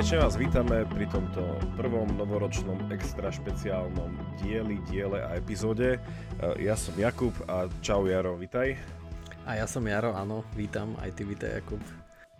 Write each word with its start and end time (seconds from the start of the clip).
Srdečne 0.00 0.24
vás 0.24 0.40
vítame 0.40 0.76
pri 0.88 1.04
tomto 1.12 1.60
prvom 1.76 2.08
novoročnom 2.16 2.88
extra 2.88 3.28
špeciálnom 3.28 4.08
dieli, 4.40 4.80
diele 4.88 5.20
a 5.20 5.36
epizóde. 5.36 6.00
E, 6.40 6.64
ja 6.64 6.72
som 6.72 6.96
Jakub 6.96 7.36
a 7.44 7.68
čau 7.84 8.08
Jaro, 8.08 8.32
vitaj. 8.40 8.80
A 9.44 9.60
ja 9.60 9.68
som 9.68 9.84
Jaro, 9.84 10.16
áno, 10.16 10.40
vítam, 10.56 10.96
aj 11.04 11.20
ty 11.20 11.28
vítaj 11.28 11.52
Jakub. 11.52 11.84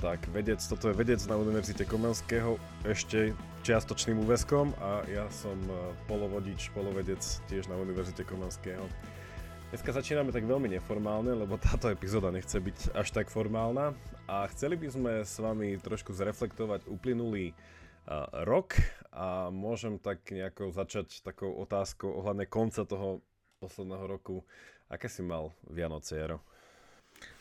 Tak, 0.00 0.32
vedec, 0.32 0.56
toto 0.64 0.88
je 0.88 0.96
vedec 0.96 1.20
na 1.28 1.36
Univerzite 1.36 1.84
Komenského, 1.84 2.56
ešte 2.88 3.36
čiastočným 3.60 4.24
úveskom 4.24 4.72
a 4.80 5.04
ja 5.12 5.28
som 5.28 5.60
e, 5.60 5.92
polovodič, 6.08 6.72
polovedec 6.72 7.20
tiež 7.44 7.68
na 7.68 7.76
Univerzite 7.76 8.24
Komenského. 8.24 8.88
Dneska 9.68 9.92
začíname 9.92 10.32
tak 10.32 10.48
veľmi 10.48 10.80
neformálne, 10.80 11.36
lebo 11.36 11.60
táto 11.60 11.92
epizóda 11.92 12.32
nechce 12.32 12.56
byť 12.56 12.96
až 12.96 13.12
tak 13.12 13.28
formálna 13.28 13.92
a 14.30 14.46
chceli 14.54 14.78
by 14.78 14.88
sme 14.94 15.12
s 15.26 15.34
vami 15.42 15.74
trošku 15.82 16.14
zreflektovať 16.14 16.86
uplynulý 16.86 17.50
uh, 17.50 18.30
rok 18.46 18.78
a 19.10 19.50
môžem 19.50 19.98
tak 19.98 20.22
nejako 20.30 20.70
začať 20.70 21.26
takou 21.26 21.50
otázkou 21.58 22.14
ohľadne 22.22 22.46
konca 22.46 22.86
toho 22.86 23.18
posledného 23.58 24.06
roku. 24.06 24.46
Aké 24.86 25.10
si 25.10 25.26
mal 25.26 25.50
Vianoce, 25.66 26.14
Jaro? 26.14 26.38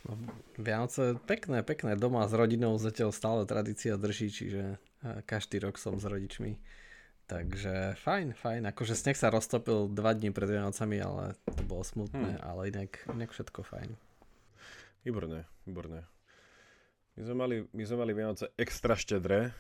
No, 0.10 0.18
Vianoce 0.58 1.22
pekné, 1.30 1.62
pekné. 1.62 1.94
Doma 1.94 2.26
s 2.26 2.34
rodinou 2.34 2.82
zatiaľ 2.82 3.14
stále 3.14 3.46
tradícia 3.46 3.94
drží, 3.94 4.34
čiže 4.34 4.82
každý 5.30 5.62
rok 5.62 5.78
som 5.78 6.02
s 6.02 6.06
rodičmi 6.10 6.58
Takže 7.30 7.94
fajn, 8.02 8.34
fajn. 8.34 8.74
Akože 8.74 8.98
sneh 8.98 9.14
sa 9.14 9.30
roztopil 9.30 9.86
dva 9.94 10.18
dní 10.18 10.34
pred 10.34 10.50
Vianocami, 10.50 10.98
ale 10.98 11.38
to 11.46 11.62
bolo 11.62 11.86
smutné, 11.86 12.42
hmm. 12.42 12.44
ale 12.44 12.74
inak, 12.74 13.06
inak 13.06 13.30
všetko 13.30 13.62
fajn. 13.62 13.94
Výborné, 15.06 15.46
výborné. 15.70 16.10
My 17.20 17.28
sme 17.28 17.36
mali, 17.36 17.56
my 17.76 17.84
sme 17.84 17.98
mali 18.00 18.12
Vianoce 18.16 18.48
extra 18.56 18.96
štedré, 18.96 19.52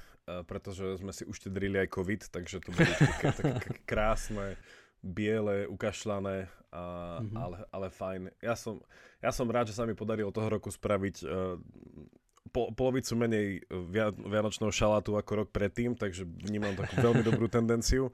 pretože 0.48 1.04
sme 1.04 1.12
si 1.12 1.28
uštedrili 1.28 1.76
aj 1.84 1.92
COVID, 1.92 2.22
takže 2.32 2.64
to 2.64 2.72
boli 2.72 2.88
také, 2.88 3.36
také 3.36 3.70
krásne, 3.84 4.56
biele, 5.04 5.68
ukašľané, 5.68 6.48
a, 6.72 6.82
mm-hmm. 7.20 7.36
ale, 7.36 7.58
ale 7.68 7.88
fajn. 7.92 8.22
Ja 8.40 8.56
som, 8.56 8.80
ja 9.20 9.36
som 9.36 9.52
rád, 9.52 9.68
že 9.68 9.76
sa 9.76 9.84
mi 9.84 9.92
podarilo 9.92 10.32
toho 10.32 10.48
roku 10.48 10.72
spraviť 10.72 11.16
uh, 11.28 11.60
po, 12.56 12.72
polovicu 12.72 13.20
menej 13.20 13.68
via, 13.92 14.16
vianočného 14.16 14.72
šalátu 14.72 15.20
ako 15.20 15.44
rok 15.44 15.50
predtým, 15.52 16.00
takže 16.00 16.24
vnímam 16.24 16.80
takú 16.80 16.96
veľmi 17.04 17.28
dobrú 17.28 17.52
tendenciu 17.52 18.08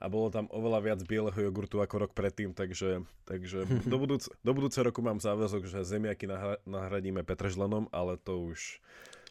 a 0.00 0.08
bolo 0.08 0.32
tam 0.32 0.48
oveľa 0.48 0.80
viac 0.80 1.00
bieleho 1.04 1.36
jogurtu 1.36 1.84
ako 1.84 2.08
rok 2.08 2.12
predtým, 2.16 2.56
takže, 2.56 3.04
takže 3.28 3.68
do, 3.84 3.96
budúc, 4.00 4.32
do 4.40 4.52
budúceho 4.56 4.88
roku 4.88 5.04
mám 5.04 5.20
záväzok, 5.20 5.68
že 5.68 5.84
zemiaky 5.84 6.24
nahradíme 6.64 7.20
petržlenom, 7.20 7.92
ale 7.92 8.16
to 8.16 8.40
už, 8.40 8.80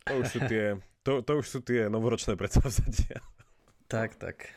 to 0.06 0.14
už 0.22 0.26
sú 0.30 0.40
tie, 0.46 0.78
to, 1.02 1.26
to 1.26 1.32
už 1.42 1.46
sú 1.50 1.60
tie 1.66 1.90
novoročné 1.90 2.38
predsavzadia. 2.38 3.20
Tak, 3.90 4.22
tak. 4.22 4.54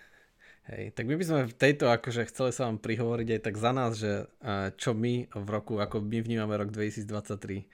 Hej, 0.69 0.95
tak 0.95 1.09
my 1.09 1.17
by 1.17 1.25
sme 1.25 1.41
v 1.51 1.59
tejto 1.59 1.91
akože 1.91 2.29
chceli 2.29 2.53
sa 2.55 2.69
vám 2.69 2.79
prihovoriť 2.79 3.29
aj 3.35 3.41
tak 3.43 3.57
za 3.59 3.71
nás, 3.73 3.97
že 3.99 4.31
čo 4.79 4.95
my 4.95 5.33
v 5.33 5.49
roku, 5.49 5.81
ako 5.81 6.05
my 6.05 6.23
vnímame 6.23 6.55
rok 6.55 6.71
2023 6.71 7.67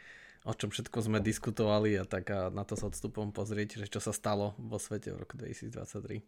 o 0.49 0.57
čom 0.57 0.73
všetko 0.73 1.05
sme 1.05 1.21
diskutovali 1.21 2.01
a 2.01 2.09
tak 2.09 2.33
a 2.33 2.49
na 2.49 2.65
to 2.65 2.73
sa 2.73 2.89
odstupom 2.89 3.37
pozrieť, 3.37 3.85
že 3.85 3.87
čo 3.93 4.01
sa 4.01 4.17
stalo 4.17 4.57
vo 4.57 4.81
svete 4.81 5.13
v 5.13 5.21
roku 5.21 5.37
2023. 5.37 6.25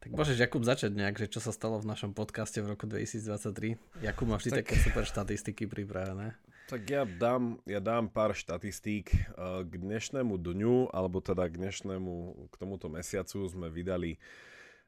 Tak 0.00 0.16
môžeš 0.16 0.40
Jakub 0.40 0.64
začať 0.64 0.96
nejak, 0.96 1.20
že 1.20 1.28
čo 1.28 1.44
sa 1.44 1.52
stalo 1.52 1.76
v 1.76 1.84
našom 1.84 2.16
podcaste 2.16 2.56
v 2.64 2.72
roku 2.72 2.88
2023. 2.88 4.00
Jakub 4.00 4.26
má 4.32 4.40
vždy 4.40 4.50
tak... 4.56 4.58
také 4.64 4.80
super 4.80 5.04
štatistiky 5.04 5.68
pripravené. 5.68 6.40
Tak 6.72 6.88
ja 6.88 7.04
dám, 7.04 7.60
ja 7.68 7.84
dám 7.84 8.08
pár 8.08 8.32
štatistík. 8.32 9.12
Eh, 9.12 9.60
k 9.68 9.72
dnešnému 9.76 10.40
dňu, 10.40 10.96
alebo 10.96 11.20
teda 11.20 11.52
k 11.52 11.60
dnešnému, 11.60 12.48
k 12.48 12.54
tomuto 12.56 12.88
mesiacu 12.88 13.44
sme 13.44 13.68
vydali 13.68 14.16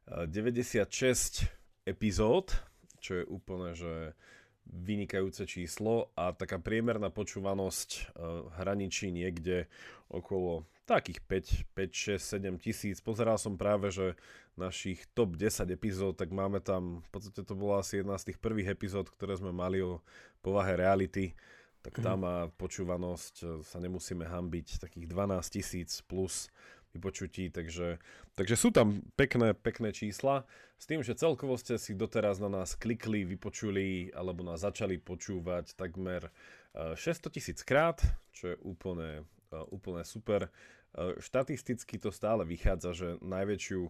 96 0.09 0.81
eh, 0.81 1.93
epizód, 1.93 2.57
čo 3.05 3.21
je 3.21 3.25
úplne, 3.29 3.77
že 3.77 4.17
vynikajúce 4.63 5.45
číslo 5.45 6.15
a 6.15 6.33
taká 6.33 6.63
priemerná 6.63 7.11
počúvanosť 7.11 7.89
uh, 8.15 8.47
hraničí 8.63 9.11
niekde 9.11 9.67
okolo 10.07 10.71
takých 10.85 11.21
5, 11.25 11.79
5, 11.79 12.19
6, 12.19 12.43
7 12.43 12.59
tisíc. 12.59 12.99
Pozeral 12.99 13.39
som 13.39 13.55
práve, 13.55 13.95
že 13.95 14.19
našich 14.59 15.09
top 15.17 15.39
10 15.39 15.71
epizód, 15.73 16.19
tak 16.19 16.35
máme 16.35 16.61
tam, 16.61 17.01
v 17.01 17.09
podstate 17.09 17.47
to 17.47 17.55
bola 17.57 17.81
asi 17.81 18.05
jedna 18.05 18.19
z 18.21 18.33
tých 18.33 18.39
prvých 18.43 18.77
epizód, 18.77 19.09
ktoré 19.09 19.39
sme 19.39 19.55
mali 19.55 19.81
o 19.81 20.05
povahe 20.45 20.77
reality, 20.77 21.33
tak 21.83 21.99
tam 21.99 22.23
mhm. 22.23 22.25
má 22.25 22.37
počúvanosť, 22.55 23.35
e, 23.43 23.47
sa 23.67 23.79
nemusíme 23.83 24.23
hambiť, 24.23 24.79
takých 24.79 25.07
12 25.11 25.55
tisíc 25.55 25.91
plus 26.05 26.53
vypočutí, 26.93 27.49
takže, 27.49 27.97
takže 28.37 28.55
sú 28.55 28.69
tam 28.69 29.01
pekné, 29.17 29.57
pekné 29.57 29.97
čísla. 29.97 30.45
S 30.77 30.85
tým, 30.85 31.01
že 31.01 31.17
celkovo 31.17 31.57
ste 31.57 31.81
si 31.81 31.97
doteraz 31.97 32.37
na 32.37 32.53
nás 32.53 32.77
klikli, 32.77 33.25
vypočuli 33.25 34.13
alebo 34.13 34.45
nás 34.45 34.61
začali 34.61 35.01
počúvať 35.01 35.73
takmer 35.73 36.29
600 36.77 37.01
eh, 37.01 37.31
tisíc 37.33 37.59
krát, 37.65 38.05
čo 38.37 38.53
je 38.53 38.57
úplne, 38.61 39.25
úplne 39.71 40.03
super. 40.03 40.49
Eh, 40.49 41.17
štatisticky 41.21 42.01
to 42.01 42.09
stále 42.09 42.43
vychádza, 42.45 42.91
že 42.93 43.09
najväčšiu 43.21 43.83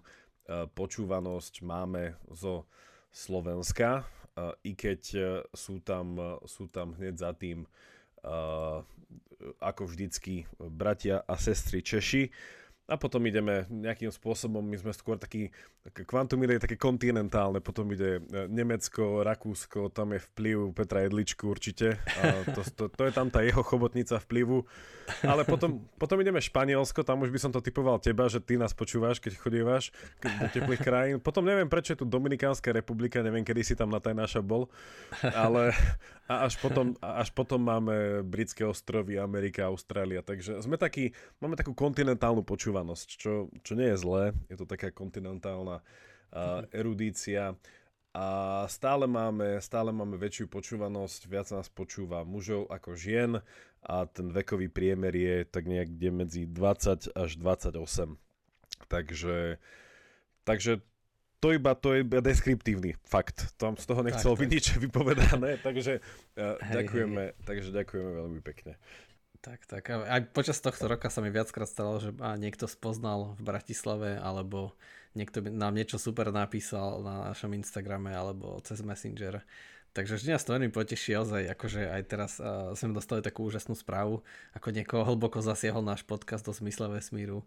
počúvanosť 0.74 1.62
máme 1.62 2.18
zo 2.34 2.66
Slovenska, 3.14 4.02
i 4.66 4.74
keď 4.74 5.02
sú 5.54 5.78
tam, 5.78 6.18
sú 6.50 6.66
tam 6.66 6.98
hneď 6.98 7.14
za 7.14 7.30
tým 7.30 7.62
ako 9.62 9.82
vždycky 9.86 10.50
bratia 10.58 11.22
a 11.22 11.38
sestry 11.38 11.78
Češi 11.78 12.26
a 12.92 13.00
potom 13.00 13.24
ideme 13.24 13.64
nejakým 13.72 14.12
spôsobom, 14.12 14.60
my 14.60 14.76
sme 14.76 14.92
skôr 14.92 15.16
taký, 15.16 15.48
kvantum 16.04 16.44
ide 16.44 16.60
také 16.60 16.76
kontinentálne, 16.76 17.64
potom 17.64 17.88
ide 17.88 18.20
e, 18.20 18.52
Nemecko, 18.52 19.24
Rakúsko, 19.24 19.88
tam 19.88 20.12
je 20.12 20.20
vplyv 20.20 20.76
Petra 20.76 21.08
Jedličku 21.08 21.48
určite, 21.48 21.96
a 22.20 22.44
to, 22.52 22.60
to, 22.76 22.84
to 22.92 23.02
je 23.08 23.12
tam 23.16 23.32
tá 23.32 23.40
jeho 23.40 23.64
chobotnica 23.64 24.20
vplyvu, 24.20 24.68
ale 25.24 25.48
potom, 25.48 25.80
potom 25.96 26.20
ideme 26.20 26.36
Španielsko, 26.36 27.00
tam 27.00 27.24
už 27.24 27.32
by 27.32 27.40
som 27.40 27.48
to 27.48 27.64
typoval 27.64 27.96
teba, 27.96 28.28
že 28.28 28.44
ty 28.44 28.60
nás 28.60 28.76
počúvaš, 28.76 29.24
keď 29.24 29.40
chodívaš 29.40 29.88
do 30.20 30.52
teplých 30.52 30.84
krajín, 30.84 31.16
potom 31.16 31.48
neviem 31.48 31.72
prečo 31.72 31.96
je 31.96 32.04
tu 32.04 32.06
Dominikánska 32.06 32.76
republika, 32.76 33.24
neviem 33.24 33.40
kedy 33.40 33.64
si 33.64 33.72
tam 33.72 33.88
na 33.88 34.04
taj 34.04 34.12
naša 34.12 34.44
bol, 34.44 34.68
ale 35.32 35.72
a 36.28 36.48
až 36.48 36.56
potom, 36.60 36.96
až 37.00 37.28
potom 37.34 37.60
máme 37.60 38.24
britské 38.24 38.64
ostrovy, 38.64 39.20
Amerika, 39.20 39.68
Austrália, 39.68 40.24
takže 40.24 40.60
sme 40.64 40.76
takí, 40.80 41.12
máme 41.42 41.56
takú 41.58 41.76
kontinentálnu 41.76 42.40
počúvanosť 42.40 42.81
počúvanosť, 42.82 43.08
čo, 43.14 43.46
čo 43.62 43.72
nie 43.78 43.94
je 43.94 44.02
zlé, 44.02 44.22
je 44.50 44.58
to 44.58 44.66
taká 44.66 44.90
kontinentálna 44.90 45.78
uh, 46.34 46.66
erudícia 46.74 47.54
a 48.12 48.26
stále 48.68 49.06
máme, 49.06 49.62
stále 49.62 49.94
máme 49.94 50.18
väčšiu 50.18 50.50
počúvanosť, 50.50 51.30
viac 51.30 51.48
nás 51.54 51.70
počúva 51.70 52.26
mužov 52.26 52.68
ako 52.68 52.98
žien 52.98 53.40
a 53.86 53.94
ten 54.10 54.28
vekový 54.34 54.68
priemer 54.68 55.14
je 55.14 55.46
tak 55.46 55.64
niekde 55.64 56.10
medzi 56.10 56.42
20 56.44 57.14
až 57.14 57.30
28. 57.38 58.18
Takže, 58.90 59.62
takže 60.44 60.82
to 61.40 61.48
iba, 61.54 61.72
to 61.78 61.94
je 61.94 62.04
iba 62.04 62.20
deskriptívny 62.20 62.98
fakt. 63.06 63.54
Tam 63.56 63.78
z 63.78 63.86
toho 63.86 64.02
nechcel 64.04 64.34
byť 64.34 64.50
nič 64.50 64.66
vypovedané, 64.76 65.56
takže, 65.62 66.02
uh, 66.36 66.58
hej, 66.60 66.82
ďakujeme, 66.82 67.22
hej. 67.30 67.46
takže 67.46 67.70
ďakujeme 67.70 68.10
veľmi 68.10 68.40
pekne. 68.42 68.74
Tak, 69.42 69.66
tak. 69.66 69.90
Aj 69.90 70.22
počas 70.30 70.62
tohto 70.62 70.86
roka 70.86 71.10
sa 71.10 71.18
mi 71.18 71.34
viackrát 71.34 71.66
stalo, 71.66 71.98
že 71.98 72.14
ma 72.14 72.38
niekto 72.38 72.70
spoznal 72.70 73.34
v 73.34 73.42
Bratislave, 73.42 74.14
alebo 74.22 74.70
niekto 75.18 75.42
nám 75.42 75.74
niečo 75.74 75.98
super 75.98 76.30
napísal 76.30 77.02
na 77.02 77.34
našom 77.34 77.50
Instagrame, 77.50 78.14
alebo 78.14 78.62
cez 78.62 78.86
Messenger. 78.86 79.42
Takže 79.92 80.14
vždy 80.14 80.30
nás 80.38 80.46
to 80.46 80.54
veľmi 80.54 80.70
poteší, 80.70 81.18
ozaj, 81.18 81.52
akože 81.58 81.90
aj 81.90 82.02
teraz 82.06 82.38
uh, 82.38 82.70
sme 82.78 82.94
dostali 82.94 83.18
takú 83.18 83.42
úžasnú 83.42 83.74
správu, 83.74 84.22
ako 84.54 84.68
niekoho 84.70 85.02
hlboko 85.04 85.42
zasiahol 85.42 85.82
náš 85.82 86.06
podcast 86.06 86.46
do 86.46 86.54
zmysle 86.54 86.86
vesmíru. 86.94 87.42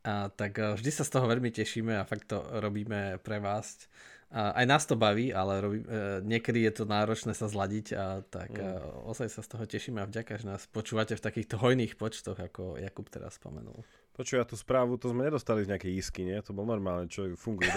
A 0.00 0.32
tak 0.32 0.56
uh, 0.56 0.74
vždy 0.80 0.90
sa 0.96 1.04
z 1.04 1.12
toho 1.12 1.28
veľmi 1.28 1.52
tešíme 1.52 1.92
a 1.92 2.08
fakt 2.08 2.24
to 2.24 2.40
robíme 2.56 3.20
pre 3.20 3.36
vás. 3.36 3.84
Aj 4.32 4.66
nás 4.66 4.82
to 4.88 4.98
baví, 4.98 5.30
ale 5.30 5.52
robí, 5.62 5.78
e, 5.84 6.20
niekedy 6.26 6.66
je 6.66 6.82
to 6.82 6.84
náročné 6.90 7.36
sa 7.38 7.46
zladiť 7.46 7.86
a 7.94 8.06
tak 8.26 8.50
mm. 8.56 8.62
a 8.62 8.70
ozaj 9.06 9.30
sa 9.30 9.46
z 9.46 9.48
toho 9.54 9.64
tešíme 9.68 10.02
a 10.02 10.10
vďaka, 10.10 10.42
že 10.42 10.46
nás 10.50 10.66
počúvate 10.66 11.14
v 11.14 11.22
takýchto 11.22 11.54
hojných 11.60 11.94
počtoch, 11.94 12.34
ako 12.34 12.74
Jakub 12.82 13.06
teraz 13.12 13.38
spomenul. 13.38 13.86
Počuj, 14.14 14.42
ja 14.42 14.46
tú 14.46 14.54
správu, 14.54 14.94
to 14.94 15.10
sme 15.10 15.26
nedostali 15.26 15.66
z 15.66 15.74
nejakej 15.74 15.92
isky, 15.98 16.22
nie? 16.22 16.38
To 16.46 16.54
bol 16.54 16.66
normálne, 16.66 17.10
čo 17.10 17.26
funguje. 17.34 17.70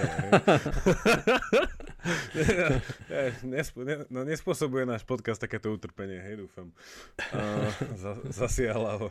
Nespo, 3.58 3.82
ne, 3.82 4.06
no, 4.14 4.22
nespôsobuje 4.22 4.86
náš 4.86 5.02
podcast 5.02 5.42
takéto 5.42 5.74
utrpenie, 5.74 6.22
hej, 6.22 6.46
dúfam. 6.46 6.70
Uh, 7.34 7.74
zasiahla 8.30 9.02
ho. 9.02 9.10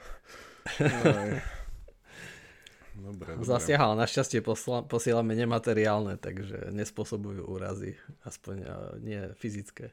Dobre, 2.97 3.37
dobre. 3.37 3.45
Zasiahal, 3.45 3.93
našťastie 4.01 4.41
posla, 4.41 4.81
posielame 4.85 5.37
nemateriálne, 5.37 6.17
takže 6.17 6.73
nespôsobujú 6.73 7.45
úrazy, 7.45 7.95
aspoň 8.25 8.57
nie 9.05 9.21
fyzické. 9.37 9.93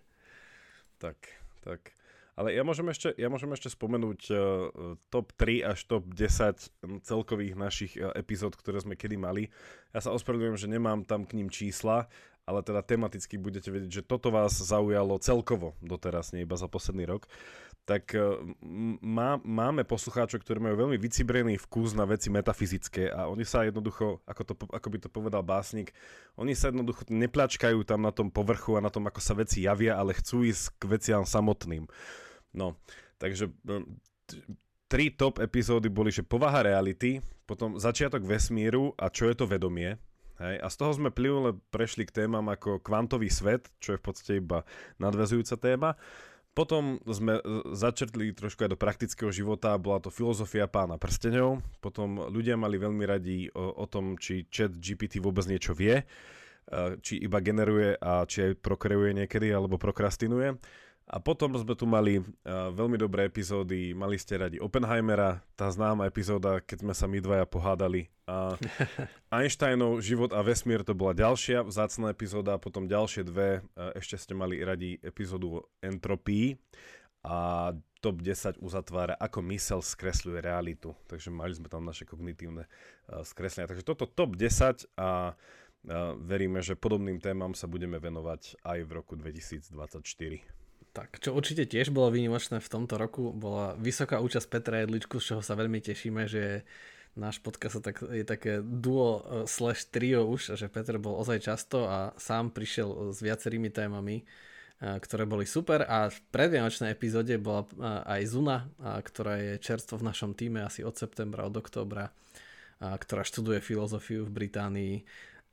Tak, 1.03 1.19
tak. 1.67 1.91
Ale 2.33 2.49
ja 2.49 2.65
môžem 2.65 2.89
ešte, 2.89 3.13
ja 3.13 3.29
môžem 3.29 3.53
ešte 3.53 3.69
spomenúť 3.69 4.21
uh, 4.33 4.37
top 5.13 5.37
3 5.37 5.69
až 5.69 5.85
top 5.85 6.09
10 6.09 7.05
celkových 7.05 7.53
našich 7.53 7.93
uh, 7.93 8.09
epizód, 8.17 8.57
ktoré 8.57 8.81
sme 8.81 8.97
kedy 8.97 9.21
mali. 9.21 9.53
Ja 9.93 10.01
sa 10.01 10.09
ospravedlňujem, 10.17 10.57
že 10.57 10.71
nemám 10.73 11.05
tam 11.05 11.29
k 11.29 11.37
ním 11.37 11.53
čísla, 11.53 12.09
ale 12.49 12.65
teda 12.65 12.81
tematicky 12.81 13.37
budete 13.37 13.69
vedieť, 13.69 14.01
že 14.01 14.07
toto 14.07 14.33
vás 14.33 14.57
zaujalo 14.57 15.21
celkovo 15.21 15.77
doteraz, 15.79 16.33
nie 16.33 16.41
iba 16.41 16.57
za 16.57 16.65
posledný 16.65 17.05
rok, 17.05 17.29
tak 17.83 18.15
e, 18.15 18.19
má, 19.03 19.35
máme 19.43 19.83
poslucháčov, 19.83 20.39
ktorí 20.43 20.63
majú 20.63 20.87
veľmi 20.87 20.95
vycibrený 20.95 21.59
vkus 21.67 21.91
na 21.91 22.07
veci 22.07 22.31
metafyzické 22.31 23.11
a 23.11 23.27
oni 23.27 23.43
sa 23.43 23.67
jednoducho, 23.67 24.23
ako, 24.23 24.41
to, 24.47 24.53
ako 24.71 24.87
by 24.87 24.97
to 25.03 25.09
povedal 25.11 25.43
básnik, 25.43 25.91
oni 26.39 26.55
sa 26.55 26.71
jednoducho 26.71 27.03
neplačkajú 27.11 27.83
tam 27.83 28.07
na 28.07 28.15
tom 28.15 28.31
povrchu 28.31 28.79
a 28.79 28.83
na 28.83 28.87
tom, 28.87 29.03
ako 29.07 29.19
sa 29.19 29.35
veci 29.35 29.67
javia, 29.67 29.99
ale 29.99 30.15
chcú 30.15 30.47
ísť 30.47 30.79
k 30.79 30.83
veciam 30.87 31.23
samotným. 31.27 31.83
No, 32.55 32.79
takže 33.19 33.51
e, 33.51 33.83
tri 34.87 35.11
top 35.11 35.43
epizódy 35.43 35.91
boli, 35.91 36.15
že 36.15 36.23
povaha 36.23 36.63
reality, 36.63 37.19
potom 37.43 37.75
začiatok 37.75 38.23
vesmíru 38.23 38.95
a 38.95 39.11
čo 39.11 39.27
je 39.27 39.35
to 39.35 39.43
vedomie, 39.43 39.99
Hej, 40.41 40.65
a 40.65 40.67
z 40.67 40.75
toho 40.81 40.91
sme 40.97 41.13
plynule 41.13 41.61
prešli 41.69 42.09
k 42.09 42.25
témam 42.25 42.41
ako 42.49 42.81
kvantový 42.81 43.29
svet, 43.29 43.69
čo 43.77 43.93
je 43.93 44.01
v 44.01 44.05
podstate 44.05 44.33
iba 44.41 44.65
nadvezujúca 44.97 45.55
téma. 45.61 45.93
Potom 46.53 47.01
sme 47.09 47.41
e, 47.41 47.43
začrtli 47.73 48.29
trošku 48.37 48.61
aj 48.61 48.77
do 48.77 48.77
praktického 48.77 49.33
života, 49.33 49.73
bola 49.81 49.97
to 49.97 50.13
filozofia 50.13 50.69
pána 50.69 51.01
prstenov. 51.01 51.65
Potom 51.81 52.29
ľudia 52.29 52.53
mali 52.53 52.77
veľmi 52.77 53.03
radi 53.09 53.49
o, 53.57 53.81
o 53.81 53.85
tom, 53.89 54.21
či 54.21 54.45
chat 54.53 54.69
GPT 54.69 55.17
vôbec 55.17 55.49
niečo 55.49 55.73
vie, 55.73 56.01
e, 56.01 56.05
či 57.01 57.17
iba 57.25 57.41
generuje 57.41 57.97
a 57.97 58.29
či 58.29 58.53
aj 58.53 58.61
prokreuje 58.61 59.17
niekedy 59.17 59.49
alebo 59.49 59.81
prokrastinuje. 59.81 60.61
A 61.03 61.19
potom 61.19 61.51
sme 61.51 61.75
tu 61.75 61.83
mali 61.83 62.23
uh, 62.23 62.71
veľmi 62.71 62.95
dobré 62.95 63.27
epizódy, 63.27 63.91
mali 63.91 64.15
ste 64.15 64.39
radi 64.39 64.57
Oppenheimera, 64.63 65.43
tá 65.59 65.67
známa 65.67 66.07
epizóda, 66.07 66.63
keď 66.63 66.87
sme 66.87 66.93
sa 66.95 67.11
my 67.11 67.19
dvaja 67.19 67.43
pohádali. 67.43 68.07
A 68.23 68.55
Einsteinov 69.35 69.99
Život 69.99 70.31
a 70.31 70.39
vesmír 70.39 70.79
to 70.87 70.95
bola 70.95 71.11
ďalšia 71.11 71.67
vzácná 71.67 72.15
epizóda, 72.15 72.55
potom 72.55 72.87
ďalšie 72.87 73.27
dve, 73.27 73.59
uh, 73.75 73.91
ešte 73.99 74.15
ste 74.15 74.33
mali 74.33 74.63
radi 74.63 74.95
epizódu 75.03 75.47
o 75.59 75.65
entropii 75.83 76.55
a 77.27 77.71
top 77.99 78.23
10 78.23 78.63
uzatvára, 78.63 79.19
ako 79.19 79.43
mysel 79.51 79.83
skresľuje 79.83 80.39
realitu. 80.39 80.95
Takže 81.11 81.31
mali 81.35 81.51
sme 81.51 81.67
tam 81.67 81.83
naše 81.83 82.07
kognitívne 82.07 82.63
uh, 82.63 83.27
skreslenia. 83.27 83.67
Takže 83.67 83.83
toto 83.83 84.07
top 84.07 84.39
10 84.39 84.87
a 84.95 85.35
veríme, 86.15 86.63
že 86.63 86.79
podobným 86.79 87.19
témam 87.19 87.51
sa 87.51 87.67
budeme 87.67 87.99
venovať 87.99 88.55
aj 88.63 88.79
v 88.87 88.91
roku 88.95 89.19
2024. 89.19 90.62
Tak, 90.93 91.17
čo 91.17 91.33
určite 91.33 91.65
tiež 91.65 91.89
bolo 91.89 92.13
výnimočné 92.13 92.61
v 92.61 92.69
tomto 92.69 93.01
roku, 93.01 93.33
bola 93.33 93.73
vysoká 93.81 94.21
účasť 94.21 94.45
Petra 94.45 94.85
Jedličku, 94.85 95.17
z 95.17 95.33
čoho 95.33 95.41
sa 95.41 95.57
veľmi 95.57 95.81
tešíme, 95.81 96.29
že 96.29 96.61
náš 97.17 97.41
podcast 97.41 97.81
je 98.13 98.25
také 98.25 98.61
duo 98.61 99.21
e, 99.21 99.21
slash 99.49 99.89
trio 99.89 100.25
už, 100.29 100.53
že 100.53 100.69
Peter 100.69 101.01
bol 101.01 101.17
ozaj 101.17 101.45
často 101.45 101.89
a 101.89 102.13
sám 102.17 102.53
prišiel 102.53 103.13
s 103.13 103.25
viacerými 103.25 103.73
témami, 103.73 104.21
e, 104.21 104.23
ktoré 105.01 105.25
boli 105.25 105.49
super 105.49 105.81
a 105.85 106.13
v 106.13 106.17
predvianočnej 106.33 106.93
epizóde 106.93 107.41
bola 107.41 107.65
e, 107.65 107.69
aj 108.17 108.21
Zuna, 108.29 108.69
ktorá 108.81 109.41
je 109.41 109.53
čerstvo 109.61 109.97
v 109.97 110.13
našom 110.13 110.37
týme 110.37 110.61
asi 110.61 110.85
od 110.85 110.93
septembra, 110.93 111.45
od 111.49 111.57
októbra, 111.57 112.13
ktorá 112.77 113.25
študuje 113.25 113.65
filozofiu 113.65 114.29
v 114.29 114.33
Británii. 114.43 114.95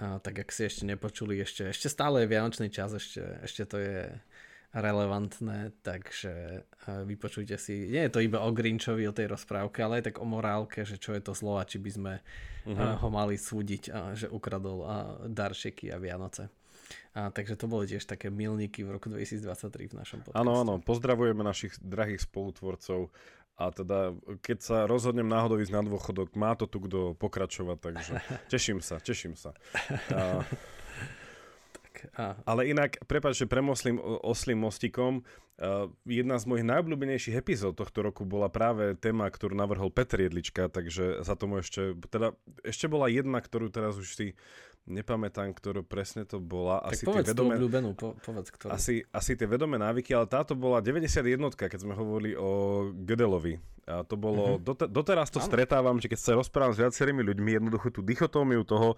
Tak 0.01 0.33
ak 0.33 0.49
si 0.51 0.67
ešte 0.67 0.89
nepočuli, 0.89 1.39
ešte, 1.45 1.69
ešte 1.71 1.93
stále 1.93 2.25
je 2.25 2.33
vianočný 2.33 2.73
čas, 2.73 2.97
ešte, 2.97 3.21
ešte 3.45 3.63
to 3.69 3.77
je 3.77 4.01
relevantné, 4.70 5.75
takže 5.82 6.62
eh, 6.62 7.02
vypočujte 7.05 7.58
si, 7.58 7.90
nie 7.90 8.06
je 8.06 8.12
to 8.12 8.20
iba 8.22 8.38
o 8.43 8.50
Grinchovi, 8.55 9.06
o 9.08 9.17
tej 9.17 9.31
rozprávke, 9.31 9.82
ale 9.82 10.00
aj 10.00 10.12
tak 10.12 10.17
o 10.22 10.26
morálke, 10.26 10.87
že 10.87 10.99
čo 10.99 11.14
je 11.14 11.22
to 11.22 11.34
zlo 11.34 11.58
a 11.58 11.67
či 11.67 11.82
by 11.82 11.90
sme 11.90 12.12
uh-huh. 12.67 13.02
ho 13.02 13.08
mali 13.11 13.34
súdiť, 13.34 14.14
že 14.14 14.26
ukradol 14.31 14.87
daršeky 15.26 15.90
a 15.90 15.99
Vianoce. 15.99 16.50
A, 17.14 17.31
takže 17.31 17.58
to 17.58 17.67
boli 17.67 17.90
tiež 17.90 18.06
také 18.06 18.31
milníky 18.31 18.87
v 18.87 18.94
roku 18.99 19.11
2023 19.11 19.90
v 19.90 19.94
našom 19.99 20.19
podcaste. 20.22 20.38
Áno, 20.38 20.62
áno, 20.62 20.78
pozdravujeme 20.78 21.43
našich 21.43 21.75
drahých 21.82 22.22
spolutvorcov 22.26 23.11
a 23.58 23.69
teda 23.75 24.14
keď 24.40 24.58
sa 24.62 24.76
rozhodnem 24.87 25.26
náhodou 25.26 25.61
ísť 25.61 25.75
na 25.75 25.82
dôchodok, 25.84 26.32
má 26.38 26.55
to 26.56 26.64
tu 26.64 26.81
kto 26.81 27.12
pokračovať, 27.19 27.78
takže 27.82 28.14
teším 28.52 28.78
sa, 28.78 29.02
teším 29.02 29.34
sa. 29.34 29.52
A, 30.14 30.46
a... 32.17 32.38
Ale 32.44 32.70
inak, 32.70 33.00
prepáč, 33.05 33.43
že 33.43 33.50
premoslím 33.50 34.00
oslým 34.02 34.61
mostikom, 34.61 35.23
uh, 35.23 35.88
jedna 36.08 36.37
z 36.41 36.44
mojich 36.49 36.67
najobľúbenejších 36.67 37.37
epizód 37.37 37.76
tohto 37.76 38.05
roku 38.05 38.23
bola 38.29 38.49
práve 38.49 38.97
téma, 38.97 39.29
ktorú 39.29 39.52
navrhol 39.56 39.93
Petr 39.93 40.25
Jedlička, 40.25 40.73
takže 40.73 41.23
za 41.23 41.35
tomu 41.37 41.61
ešte, 41.61 41.97
teda 42.08 42.37
ešte 42.64 42.87
bola 42.88 43.11
jedna, 43.11 43.38
ktorú 43.38 43.69
teraz 43.69 43.97
už 44.00 44.08
si 44.17 44.26
nepamätám, 44.88 45.52
ktorú 45.52 45.85
presne 45.85 46.25
to 46.25 46.41
bola. 46.41 46.81
Tak 46.82 46.97
asi 46.97 47.05
povedz 47.05 47.26
tie 47.29 47.32
vedomé, 47.37 47.55
obľúbenú, 47.56 47.91
po, 47.94 48.17
povedz 48.19 48.49
ktorú. 48.50 48.70
Asi, 48.73 49.05
asi 49.12 49.37
tie 49.37 49.46
vedomé 49.46 49.76
návyky, 49.76 50.17
ale 50.17 50.26
táto 50.26 50.56
bola 50.56 50.81
91, 50.81 51.23
keď 51.55 51.81
sme 51.81 51.94
hovorili 51.94 52.32
o 52.35 52.49
Gödelovi. 53.05 53.61
A 53.91 54.06
to 54.06 54.14
bolo, 54.14 54.56
uh-huh. 54.56 54.62
dote, 54.62 54.87
doteraz 54.87 55.29
to 55.29 55.43
ano. 55.43 55.49
stretávam, 55.50 55.96
že 55.99 56.06
keď 56.11 56.19
sa 56.20 56.32
rozprávam 56.38 56.73
s 56.73 56.81
viacerými 56.81 57.23
ľuďmi, 57.26 57.50
jednoducho 57.58 57.91
tú 57.91 58.00
dichotómiu 58.06 58.62
toho, 58.62 58.94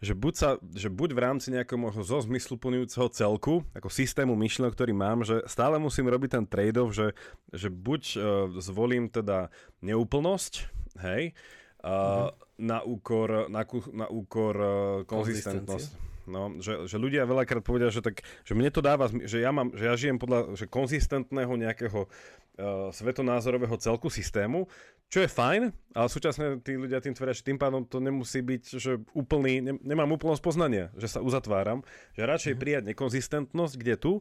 že 0.00 0.16
buď, 0.16 0.34
sa, 0.34 0.50
že 0.72 0.88
buď 0.88 1.12
v 1.12 1.20
rámci 1.20 1.52
nejakého 1.52 1.76
možno 1.76 2.00
zo 2.00 2.24
zmysluplňujúceho 2.24 3.12
celku, 3.12 3.60
ako 3.76 3.92
systému 3.92 4.32
myšlenok, 4.32 4.72
ktorý 4.72 4.96
mám, 4.96 5.22
že 5.28 5.44
stále 5.44 5.76
musím 5.76 6.08
robiť 6.08 6.40
ten 6.40 6.44
trade-off, 6.48 6.96
že, 6.96 7.12
že 7.52 7.68
buď 7.68 8.02
uh, 8.16 8.20
zvolím 8.64 9.12
teda 9.12 9.52
neúplnosť, 9.84 10.72
hej, 11.04 11.36
uh, 11.84 11.86
mm-hmm. 11.86 12.64
na 12.64 12.78
úkor, 12.80 13.28
na, 13.52 13.62
na 13.92 14.06
úkor 14.08 14.54
uh, 14.56 14.72
konzistentnosť. 15.04 16.09
No, 16.28 16.56
že, 16.60 16.88
že 16.88 16.96
ľudia 17.00 17.28
veľakrát 17.28 17.64
povedia, 17.64 17.88
že, 17.88 18.04
tak, 18.04 18.24
že 18.44 18.52
mne 18.52 18.68
to 18.72 18.84
dáva, 18.84 19.08
že 19.08 19.40
ja, 19.40 19.52
mám, 19.52 19.72
že 19.72 19.84
ja 19.88 19.94
žijem 19.96 20.18
podľa 20.20 20.56
že 20.56 20.68
konzistentného 20.68 21.52
nejakého 21.54 22.06
uh, 22.06 22.88
svetonázorového 22.92 23.76
celku 23.80 24.12
systému, 24.12 24.68
čo 25.10 25.26
je 25.26 25.28
fajn, 25.28 25.74
ale 25.90 26.06
súčasne 26.06 26.62
tí 26.62 26.78
ľudia 26.78 27.02
tým 27.02 27.18
tvrdia, 27.18 27.34
že 27.34 27.42
tým 27.42 27.58
pádom 27.58 27.82
to 27.82 27.98
nemusí 27.98 28.38
byť, 28.46 28.62
že 28.78 29.02
úplný, 29.10 29.58
ne, 29.58 29.74
nemám 29.82 30.14
úplnosť 30.14 30.38
poznania, 30.38 30.94
že 30.94 31.10
sa 31.10 31.18
uzatváram, 31.18 31.82
že 32.14 32.22
radšej 32.22 32.54
mm-hmm. 32.54 32.62
prijať 32.62 32.82
nekonzistentnosť, 32.94 33.74
kde 33.74 33.94
tu, 33.98 34.12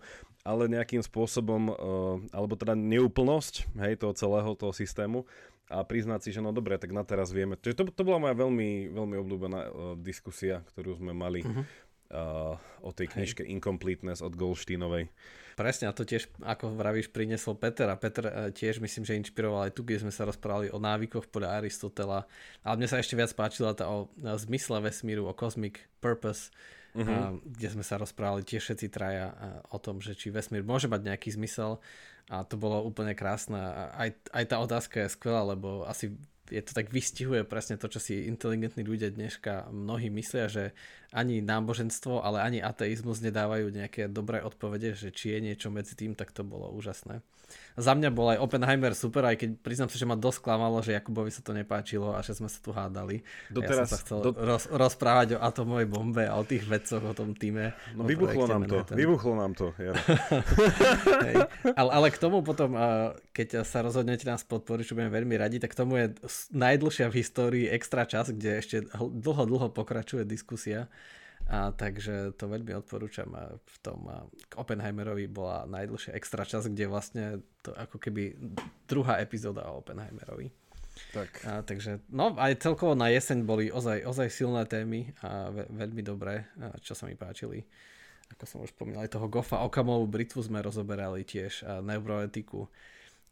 ale 0.42 0.66
nejakým 0.66 1.06
spôsobom, 1.06 1.62
uh, 1.69 1.75
alebo 2.34 2.57
teda 2.57 2.74
neúplnosť, 2.74 3.69
hej, 3.86 4.01
toho 4.01 4.18
celého 4.18 4.50
toho 4.58 4.74
systému 4.74 5.29
a 5.70 5.86
priznať 5.86 6.25
si, 6.25 6.29
že 6.34 6.41
no 6.41 6.50
dobre, 6.50 6.82
tak 6.82 6.89
na 6.89 7.06
teraz 7.06 7.29
vieme. 7.29 7.53
Čiže 7.53 7.77
to, 7.77 7.84
to 7.94 8.01
bola 8.01 8.18
moja 8.18 8.34
veľmi, 8.34 8.89
veľmi 8.89 9.15
obľúbená 9.22 9.60
uh, 9.62 9.70
diskusia, 10.01 10.65
ktorú 10.74 10.98
sme 10.98 11.13
mali 11.13 11.46
mm-hmm. 11.46 11.88
Uh, 12.13 12.58
o 12.82 12.89
tej 12.94 13.10
knižke 13.10 13.46
hej. 13.46 13.54
Incompleteness 13.58 14.22
od 14.25 14.34
Goldsteinovej. 14.34 15.10
Presne, 15.60 15.92
a 15.92 15.96
to 15.96 16.08
tiež, 16.08 16.32
ako 16.39 16.72
vravíš, 16.72 17.12
priniesol 17.12 17.60
Peter 17.60 17.92
a 17.92 18.00
Peter 18.00 18.24
eh, 18.32 18.34
tiež 18.56 18.80
myslím, 18.80 19.04
že 19.04 19.20
inšpiroval 19.20 19.68
aj 19.68 19.75
tu, 19.75 19.84
kde 19.84 20.08
sme 20.08 20.13
sa 20.16 20.24
rozprávali 20.24 20.72
o 20.72 20.80
návykoch 20.80 21.28
podľa 21.28 21.60
Aristotela. 21.60 22.24
Ale 22.63 22.80
mne 22.80 22.88
sa 22.88 23.04
ešte 23.04 23.20
viac 23.20 23.36
páčila 23.36 23.75
tá 23.75 23.92
o, 23.92 24.08
o 24.08 24.38
zmysle 24.39 24.80
vesmíru, 24.80 25.28
o 25.28 25.36
cosmic 25.36 25.84
purpose, 26.00 26.56
uh-huh. 26.96 27.12
a, 27.12 27.36
kde 27.44 27.75
sme 27.75 27.84
sa 27.84 28.00
rozprávali 28.00 28.48
tiež 28.48 28.72
všetci 28.72 28.88
traja 28.88 29.36
a, 29.36 29.48
o 29.75 29.78
tom, 29.84 30.00
že 30.00 30.16
či 30.16 30.32
vesmír 30.32 30.63
môže 30.63 30.88
mať 30.88 31.12
nejaký 31.12 31.36
zmysel 31.36 31.84
a 32.32 32.48
to 32.48 32.56
bolo 32.56 32.80
úplne 32.80 33.12
krásne. 33.12 33.60
A 33.60 33.84
aj, 34.00 34.10
aj 34.32 34.44
tá 34.48 34.63
otázka 34.63 34.96
je 35.04 35.12
skvelá, 35.12 35.44
lebo 35.44 35.84
asi 35.84 36.16
je 36.50 36.62
to 36.66 36.74
tak 36.74 36.89
vystihuje 36.89 37.46
presne 37.46 37.78
to, 37.78 37.86
čo 37.86 38.01
si 38.01 38.25
inteligentní 38.25 38.82
ľudia 38.82 39.13
dneška 39.13 39.70
mnohí 39.70 40.10
myslia, 40.10 40.50
že 40.50 40.74
ani 41.10 41.42
náboženstvo, 41.42 42.22
ale 42.22 42.46
ani 42.46 42.60
ateizmus 42.62 43.22
nedávajú 43.25 43.74
nejaké 43.74 44.06
dobré 44.10 44.46
odpovede, 44.46 44.94
že 44.94 45.10
či 45.10 45.34
je 45.34 45.39
niečo 45.42 45.74
medzi 45.74 45.98
tým, 45.98 46.13
tak 46.13 46.30
to 46.30 46.46
bolo 46.46 46.70
úžasné 46.74 47.22
za 47.80 47.96
mňa 47.96 48.10
bol 48.12 48.28
aj 48.30 48.44
Oppenheimer 48.44 48.92
super, 48.92 49.24
aj 49.24 49.39
keď 49.39 49.50
priznám 49.63 49.89
sa, 49.89 49.98
že 49.98 50.06
ma 50.06 50.20
dosť 50.20 50.39
klamalo, 50.44 50.84
že 50.84 50.94
Jakubovi 50.94 51.32
sa 51.32 51.39
to 51.39 51.56
nepáčilo 51.56 52.12
a 52.12 52.20
že 52.20 52.36
sme 52.36 52.51
sa 52.51 52.60
tu 52.60 52.75
hádali. 52.75 53.24
Doteraz, 53.48 53.88
ja 53.88 53.89
som 53.89 53.94
sa 53.96 54.00
chcel 54.04 54.18
do... 54.20 54.32
roz, 54.36 54.68
rozprávať 54.68 55.39
o 55.39 55.42
atomovej 55.42 55.88
bombe 55.88 56.24
a 56.28 56.36
o 56.38 56.44
tých 56.44 56.68
vedcoch, 56.68 57.01
o 57.01 57.13
tom 57.16 57.34
týme. 57.34 57.74
No 57.96 58.04
vybuchlo 58.04 58.46
nám 58.51 58.68
to, 58.68 58.84
vybuchlo 58.92 59.34
nám 59.39 59.54
to. 59.56 59.72
Ja. 59.80 59.96
Hej. 61.25 61.36
Ale, 61.74 61.89
ale 61.89 62.08
k 62.12 62.18
tomu 62.20 62.44
potom, 62.44 62.75
keď 63.32 63.63
sa 63.63 63.80
rozhodnete 63.80 64.28
nás 64.28 64.44
podporiť, 64.44 64.84
čo 64.92 64.96
budeme 65.00 65.13
veľmi 65.13 65.36
radi, 65.39 65.58
tak 65.63 65.72
tomu 65.74 66.04
je 66.04 66.06
najdlhšia 66.51 67.08
v 67.08 67.18
histórii 67.24 67.66
extra 67.72 68.04
čas, 68.04 68.30
kde 68.30 68.60
ešte 68.60 68.78
dlho, 69.00 69.48
dlho 69.48 69.68
pokračuje 69.72 70.28
diskusia 70.28 70.92
a 71.50 71.74
takže 71.74 72.38
to 72.38 72.46
veľmi 72.46 72.77
odporúčam. 72.77 73.25
A 73.34 73.58
v 73.58 73.77
tom 73.82 74.06
a 74.06 74.29
k 74.29 74.53
Oppenheimerovi 74.53 75.25
bola 75.25 75.65
najdlhšia 75.65 76.13
extra 76.13 76.46
čas, 76.46 76.70
kde 76.70 76.86
vlastne 76.86 77.41
to 77.65 77.74
ako 77.74 77.98
keby 77.98 78.38
druhá 78.86 79.18
epizóda 79.18 79.65
o 79.65 79.82
Oppenheimerovi. 79.82 80.53
Tak. 81.10 81.29
A, 81.48 81.51
takže, 81.65 82.06
no 82.13 82.38
aj 82.38 82.62
celkovo 82.62 82.94
na 82.94 83.10
jeseň 83.10 83.48
boli 83.48 83.74
ozaj, 83.74 84.06
ozaj 84.06 84.29
silné 84.29 84.68
témy 84.70 85.10
a 85.25 85.50
ve, 85.50 85.63
veľmi 85.74 86.06
dobré, 86.06 86.46
a 86.62 86.75
čo 86.77 86.94
sa 86.94 87.10
mi 87.10 87.18
páčili. 87.18 87.65
ako 88.29 88.46
som 88.46 88.62
už 88.62 88.70
spomínal, 88.70 89.10
aj 89.10 89.18
toho 89.18 89.25
Goffa 89.25 89.65
Okamovú 89.65 90.06
britvu 90.06 90.46
sme 90.46 90.62
rozoberali 90.62 91.25
tiež, 91.25 91.65
a 91.65 91.82
neuroetiku. 91.82 92.70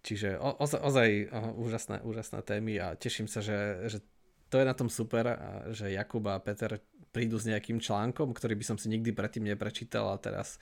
Čiže 0.02 0.42
o, 0.42 0.58
ozaj, 0.58 0.80
ozaj 0.82 1.10
úžasné, 1.54 1.98
úžasné 2.02 2.40
témy 2.42 2.82
a 2.82 2.98
teším 2.98 3.30
sa, 3.30 3.46
že, 3.46 3.92
že 3.92 4.02
to 4.48 4.60
je 4.60 4.66
na 4.66 4.76
tom 4.76 4.88
super, 4.88 5.38
že 5.76 5.92
Jakub 5.92 6.24
a 6.28 6.40
Peter 6.40 6.80
prídu 7.12 7.40
s 7.40 7.48
nejakým 7.48 7.82
článkom, 7.82 8.36
ktorý 8.36 8.54
by 8.60 8.66
som 8.68 8.78
si 8.78 8.92
nikdy 8.92 9.16
predtým 9.16 9.48
neprečítal 9.48 10.12
a 10.12 10.22
teraz 10.22 10.62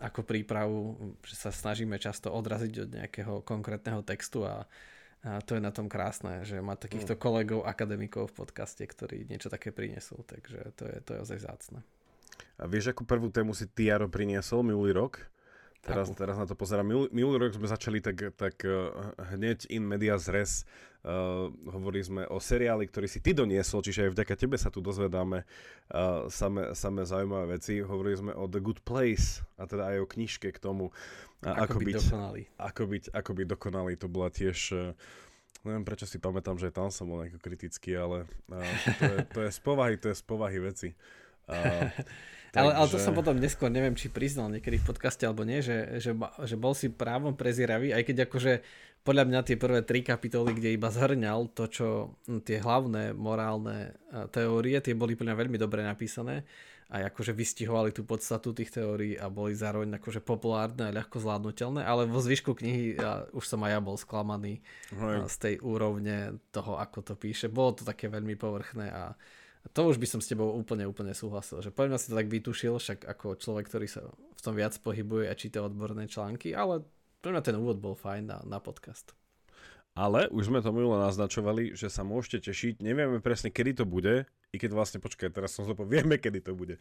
ako 0.00 0.24
prípravu, 0.24 0.96
že 1.22 1.36
sa 1.36 1.50
snažíme 1.52 2.00
často 2.00 2.32
odraziť 2.32 2.74
od 2.88 2.90
nejakého 2.90 3.34
konkrétneho 3.44 4.00
textu 4.00 4.42
a, 4.48 4.64
a 5.20 5.38
to 5.44 5.54
je 5.54 5.62
na 5.62 5.70
tom 5.70 5.86
krásne, 5.86 6.42
že 6.48 6.58
má 6.64 6.74
takýchto 6.74 7.14
mm. 7.14 7.20
kolegov, 7.20 7.60
akademikov 7.68 8.32
v 8.32 8.40
podcaste, 8.40 8.82
ktorí 8.82 9.28
niečo 9.28 9.52
také 9.52 9.70
prinesú, 9.70 10.24
takže 10.24 10.72
to 10.74 10.88
je, 10.88 10.96
to 11.04 11.10
je 11.14 11.18
ozaj 11.22 11.38
zácne. 11.44 11.78
A 12.58 12.66
vieš, 12.66 12.90
akú 12.90 13.06
prvú 13.06 13.30
tému 13.30 13.54
si 13.54 13.68
ty, 13.70 13.92
Jaro, 13.92 14.10
priniesol 14.10 14.66
minulý 14.66 14.96
rok? 14.96 15.22
Teraz, 15.84 16.08
teraz 16.16 16.36
na 16.40 16.48
to 16.48 16.56
pozerám. 16.56 16.88
Minulý, 16.88 17.08
minulý 17.12 17.36
rok 17.44 17.52
sme 17.60 17.68
začali 17.68 18.00
tak, 18.00 18.32
tak 18.40 18.56
uh, 18.64 19.12
hneď 19.36 19.68
in 19.68 19.84
medias 19.84 20.32
res. 20.32 20.64
Uh, 21.04 21.52
hovorili 21.68 22.00
sme 22.00 22.22
o 22.32 22.40
seriáli, 22.40 22.88
ktorý 22.88 23.04
si 23.04 23.20
ty 23.20 23.36
doniesol, 23.36 23.84
čiže 23.84 24.08
aj 24.08 24.16
vďaka 24.16 24.34
tebe 24.40 24.56
sa 24.56 24.72
tu 24.72 24.80
dozvedáme 24.80 25.44
uh, 25.44 26.24
same, 26.32 26.72
same 26.72 27.04
zaujímavé 27.04 27.60
veci. 27.60 27.84
Hovorili 27.84 28.16
sme 28.16 28.32
o 28.32 28.48
The 28.48 28.64
Good 28.64 28.80
Place 28.88 29.44
a 29.60 29.68
teda 29.68 29.92
aj 29.92 29.96
o 30.00 30.06
knižke 30.08 30.48
k 30.48 30.58
tomu. 30.58 30.88
A 31.44 31.68
ako, 31.68 31.76
ako 31.76 31.76
byť, 31.76 31.84
byť 31.84 31.96
dokonalý. 32.00 32.42
Ako 32.56 32.82
byť, 32.88 33.04
ako 33.12 33.30
byť 33.36 33.46
dokonalý. 33.52 33.92
To 34.00 34.08
bola 34.08 34.28
tiež... 34.32 34.58
Uh, 34.72 34.96
neviem 35.68 35.84
prečo 35.84 36.08
si 36.08 36.16
pamätám, 36.16 36.56
že 36.56 36.72
tam 36.72 36.88
som 36.88 37.08
bol 37.08 37.20
nejako 37.20 37.40
kritický, 37.40 38.00
ale 38.00 38.24
uh, 38.48 38.64
to, 38.96 39.04
je, 39.04 39.18
to 39.28 39.38
je 39.44 39.50
z 39.52 39.60
povahy, 39.60 39.94
to 40.00 40.08
je 40.08 40.16
z 40.16 40.24
povahy 40.24 40.58
veci. 40.64 40.88
Uh, 41.44 41.92
Ale, 42.54 42.70
ale 42.74 42.86
to 42.86 43.02
som 43.02 43.14
potom 43.14 43.36
neskôr, 43.36 43.68
neviem, 43.68 43.98
či 43.98 44.10
priznal 44.10 44.50
niekedy 44.50 44.78
v 44.78 44.86
podcaste 44.86 45.26
alebo 45.26 45.42
nie, 45.42 45.60
že, 45.60 45.98
že, 45.98 46.14
že 46.46 46.56
bol 46.56 46.72
si 46.72 46.90
právom 46.90 47.34
prezieravý, 47.34 47.90
aj 47.90 48.02
keď 48.06 48.16
akože 48.30 48.52
podľa 49.04 49.24
mňa 49.28 49.40
tie 49.44 49.56
prvé 49.60 49.84
tri 49.84 50.00
kapitoly, 50.00 50.56
kde 50.56 50.72
iba 50.72 50.88
zhrňal 50.88 51.52
to, 51.52 51.68
čo 51.68 51.86
tie 52.46 52.56
hlavné 52.56 53.12
morálne 53.12 53.92
teórie, 54.32 54.80
tie 54.80 54.96
boli 54.96 55.12
podľa 55.12 55.36
mňa 55.36 55.42
veľmi 55.44 55.58
dobre 55.60 55.84
napísané 55.84 56.46
a 56.88 57.10
akože 57.10 57.32
vystihovali 57.32 57.90
tú 57.90 58.06
podstatu 58.06 58.52
tých 58.52 58.70
teórií 58.70 59.16
a 59.16 59.32
boli 59.32 59.56
zároveň 59.56 59.98
akože 59.98 60.20
populárne 60.20 60.88
a 60.88 60.94
ľahko 60.94 61.16
zvládnutelné, 61.20 61.82
ale 61.82 62.04
vo 62.04 62.20
zvyšku 62.20 62.54
knihy 62.54 63.00
ja, 63.00 63.24
už 63.32 63.44
som 63.44 63.60
aj 63.64 63.70
ja 63.76 63.80
bol 63.80 63.96
sklamaný 63.96 64.60
Hej. 64.92 65.26
z 65.26 65.36
tej 65.36 65.54
úrovne 65.64 66.38
toho, 66.52 66.76
ako 66.76 67.02
to 67.02 67.14
píše. 67.16 67.48
Bolo 67.48 67.76
to 67.76 67.88
také 67.88 68.12
veľmi 68.12 68.36
povrchné 68.36 68.92
a 68.92 69.16
to 69.72 69.80
už 69.88 69.96
by 69.96 70.06
som 70.06 70.20
s 70.20 70.28
tebou 70.28 70.52
úplne, 70.52 70.84
úplne 70.84 71.16
súhlasil, 71.16 71.64
že 71.64 71.72
poďme 71.72 71.96
si 71.96 72.12
to 72.12 72.18
tak 72.20 72.28
vytušil, 72.28 72.76
však 72.76 73.08
ako 73.08 73.40
človek, 73.40 73.64
ktorý 73.70 73.86
sa 73.88 74.04
v 74.12 74.40
tom 74.44 74.52
viac 74.52 74.76
pohybuje 74.76 75.30
a 75.30 75.38
číta 75.38 75.64
odborné 75.64 76.04
články, 76.04 76.52
ale 76.52 76.84
pre 77.24 77.32
mňa 77.32 77.40
ten 77.40 77.56
úvod 77.56 77.80
bol 77.80 77.96
fajn 77.96 78.22
na, 78.28 78.38
na 78.44 78.60
podcast. 78.60 79.16
Ale 79.94 80.26
už 80.28 80.50
sme 80.50 80.60
to 80.60 80.74
minule 80.74 80.98
naznačovali, 80.98 81.78
že 81.78 81.86
sa 81.86 82.02
môžete 82.02 82.50
tešiť. 82.50 82.82
Nevieme 82.82 83.22
presne, 83.22 83.54
kedy 83.54 83.80
to 83.80 83.84
bude, 83.86 84.26
i 84.54 84.56
keď 84.56 84.70
vlastne, 84.70 85.02
počkaj, 85.02 85.34
teraz 85.34 85.50
som 85.50 85.66
zlopo, 85.66 85.82
vieme, 85.82 86.14
kedy 86.14 86.38
to 86.38 86.54
bude. 86.54 86.78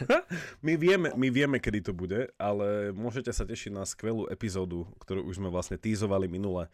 my, 0.66 0.72
vieme, 0.80 1.12
my 1.12 1.28
vieme, 1.28 1.60
kedy 1.60 1.84
to 1.84 1.92
bude, 1.92 2.32
ale 2.40 2.96
môžete 2.96 3.28
sa 3.28 3.44
tešiť 3.44 3.76
na 3.76 3.84
skvelú 3.84 4.24
epizódu, 4.32 4.88
ktorú 5.04 5.28
už 5.28 5.36
sme 5.36 5.52
vlastne 5.52 5.76
týzovali 5.76 6.24
minule. 6.24 6.72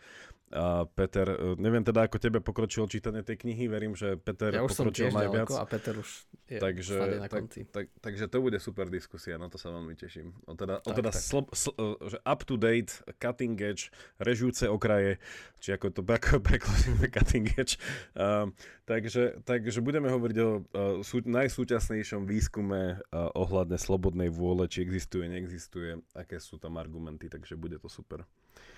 A 0.50 0.82
Peter, 0.82 1.30
e, 1.30 1.54
neviem 1.62 1.86
teda, 1.86 2.10
ako 2.10 2.18
tebe 2.18 2.42
pokročilo 2.42 2.90
čítanie 2.90 3.22
tej 3.22 3.38
knihy, 3.38 3.70
verím, 3.70 3.94
že 3.94 4.18
Peter 4.18 4.50
ja 4.50 4.66
už 4.66 4.74
pokročil 4.74 5.14
som 5.14 5.22
najviac. 5.22 5.46
a 5.54 5.62
Peter 5.62 5.94
už 5.94 6.26
je 6.50 6.58
takže, 6.58 7.22
na 7.22 7.30
konci. 7.30 7.70
Tak, 7.70 7.86
tak, 7.86 7.86
takže 8.02 8.26
to 8.26 8.42
bude 8.42 8.58
super 8.58 8.90
diskusia, 8.90 9.38
na 9.38 9.46
to 9.46 9.62
sa 9.62 9.70
veľmi 9.70 9.94
teším. 9.94 10.34
O 10.50 10.58
teda, 10.58 10.82
tak, 10.82 10.90
o 10.90 10.98
teda 10.98 11.10
tak. 11.14 11.22
Sl, 11.22 11.46
sl, 11.54 11.70
že 12.02 12.18
up 12.26 12.42
to 12.42 12.58
date, 12.58 12.90
cutting 13.22 13.54
edge, 13.62 13.94
režúce 14.18 14.66
okraje, 14.66 15.22
či 15.62 15.70
ako 15.70 15.94
to 15.94 16.02
prekladíme 16.42 17.06
cutting 17.14 17.46
edge. 17.54 17.78
Um, 18.18 18.50
takže, 18.90 19.38
takže 19.46 19.78
budeme 19.78 20.10
hovoriť 20.10 20.19
hovoriť 20.20 20.38
o 20.44 20.48
uh, 20.48 20.60
sú, 21.00 21.24
najsúčasnejšom 21.24 22.28
výskume 22.28 23.00
uh, 23.00 23.32
ohľadne 23.32 23.80
slobodnej 23.80 24.28
vôle, 24.28 24.68
či 24.68 24.84
existuje, 24.84 25.24
neexistuje, 25.26 25.96
aké 26.12 26.36
sú 26.36 26.60
tam 26.60 26.76
argumenty, 26.76 27.32
takže 27.32 27.56
bude 27.56 27.80
to 27.80 27.88
super. 27.88 28.28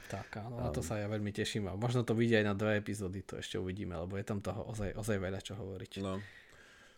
Tak 0.06 0.38
áno, 0.38 0.62
na 0.62 0.70
to 0.70 0.84
sa 0.84 1.02
ja 1.02 1.10
veľmi 1.10 1.34
teším 1.34 1.66
a 1.66 1.74
možno 1.74 2.06
to 2.06 2.14
vyjde 2.14 2.44
aj 2.44 2.46
na 2.46 2.54
dve 2.54 2.78
epizódy, 2.78 3.26
to 3.26 3.42
ešte 3.42 3.58
uvidíme, 3.58 3.98
lebo 3.98 4.14
je 4.14 4.24
tam 4.28 4.38
toho 4.38 4.62
ozaj, 4.70 4.94
ozaj 4.94 5.18
veľa 5.18 5.40
čo 5.42 5.58
hovoriť. 5.58 5.92
No. 6.04 6.22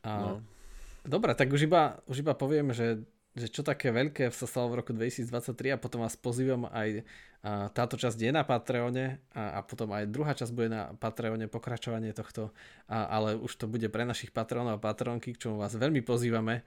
A, 0.05 0.11
no. 0.21 0.33
Dobre, 1.05 1.33
tak 1.33 1.49
už 1.49 1.65
iba, 1.65 2.03
už 2.05 2.21
iba 2.21 2.37
poviem, 2.37 2.77
že 2.77 3.01
že 3.35 3.51
čo 3.51 3.67
také 3.67 3.91
veľké 3.91 4.31
sa 4.31 4.47
stalo 4.47 4.71
v 4.71 4.79
roku 4.83 4.95
2023 4.95 5.75
a 5.75 5.79
potom 5.79 6.07
vás 6.07 6.15
pozývam 6.15 6.71
aj 6.71 7.03
a 7.45 7.69
táto 7.69 8.01
časť 8.01 8.17
je 8.17 8.33
na 8.33 8.41
Patreone 8.41 9.21
a, 9.37 9.61
a 9.61 9.61
potom 9.61 9.93
aj 9.93 10.09
druhá 10.09 10.33
časť 10.33 10.49
bude 10.57 10.73
na 10.73 10.97
Patreone 10.97 11.45
pokračovanie 11.45 12.17
tohto, 12.17 12.57
a, 12.89 13.05
ale 13.05 13.37
už 13.37 13.61
to 13.61 13.69
bude 13.69 13.85
pre 13.93 14.09
našich 14.09 14.33
patronov 14.33 14.81
a 14.81 14.81
patronky, 14.81 15.37
k 15.37 15.45
čomu 15.45 15.61
vás 15.61 15.77
veľmi 15.77 16.01
pozývame, 16.01 16.65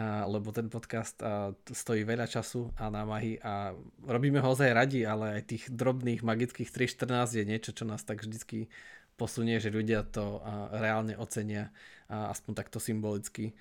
a, 0.00 0.24
lebo 0.24 0.48
ten 0.48 0.72
podcast 0.72 1.20
a, 1.20 1.52
stojí 1.68 2.08
veľa 2.08 2.24
času 2.24 2.72
a 2.80 2.88
námahy 2.88 3.36
a 3.44 3.76
robíme 4.00 4.40
ho 4.40 4.48
ozaj 4.48 4.72
radi, 4.72 5.04
ale 5.04 5.36
aj 5.36 5.42
tých 5.44 5.64
drobných 5.68 6.24
magických 6.24 6.72
3.14 6.72 7.36
je 7.36 7.44
niečo, 7.44 7.76
čo 7.76 7.84
nás 7.84 8.00
tak 8.00 8.24
vždycky 8.24 8.72
posunie, 9.20 9.60
že 9.60 9.68
ľudia 9.68 10.08
to 10.08 10.40
a, 10.40 10.72
reálne 10.72 11.20
ocenia, 11.20 11.68
a, 12.08 12.32
aspoň 12.32 12.64
takto 12.64 12.80
symbolicky. 12.80 13.52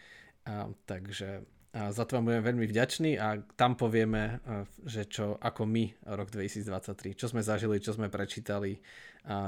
A, 0.47 0.71
takže 0.87 1.43
za 1.73 2.05
to 2.05 2.21
vám 2.21 2.29
budeme 2.29 2.45
veľmi 2.45 2.65
vďační 2.69 3.17
a 3.17 3.41
tam 3.57 3.73
povieme, 3.73 4.37
že 4.85 5.09
čo 5.09 5.41
ako 5.41 5.65
my 5.65 6.05
rok 6.13 6.29
2023, 6.29 7.17
čo 7.17 7.25
sme 7.33 7.41
zažili, 7.41 7.81
čo 7.81 7.97
sme 7.97 8.13
prečítali, 8.13 8.77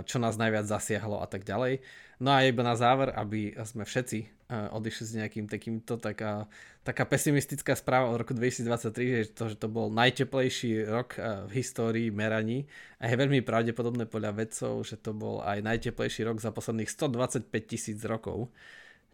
čo 0.10 0.18
nás 0.18 0.34
najviac 0.34 0.66
zasiahlo 0.66 1.22
a 1.22 1.30
tak 1.30 1.46
ďalej. 1.46 1.86
No 2.18 2.34
a 2.34 2.42
iba 2.42 2.66
na 2.66 2.74
záver, 2.74 3.14
aby 3.14 3.54
sme 3.62 3.86
všetci 3.86 4.50
odišli 4.50 5.04
s 5.06 5.14
nejakým 5.22 5.46
takýmto, 5.46 6.02
taká, 6.02 6.50
taká 6.82 7.06
pesimistická 7.06 7.78
správa 7.78 8.10
od 8.10 8.18
roku 8.18 8.34
2023, 8.34 9.22
že 9.22 9.30
to, 9.30 9.44
že 9.54 9.58
to 9.62 9.70
bol 9.70 9.94
najteplejší 9.94 10.82
rok 10.90 11.22
v 11.22 11.52
histórii 11.62 12.10
meraní 12.10 12.66
a 12.98 13.06
je 13.06 13.22
veľmi 13.22 13.46
pravdepodobné 13.46 14.10
podľa 14.10 14.34
vedcov, 14.34 14.82
že 14.82 14.98
to 14.98 15.14
bol 15.14 15.46
aj 15.46 15.62
najteplejší 15.62 16.26
rok 16.26 16.42
za 16.42 16.50
posledných 16.50 16.90
125 16.90 17.54
tisíc 17.70 18.02
rokov. 18.02 18.50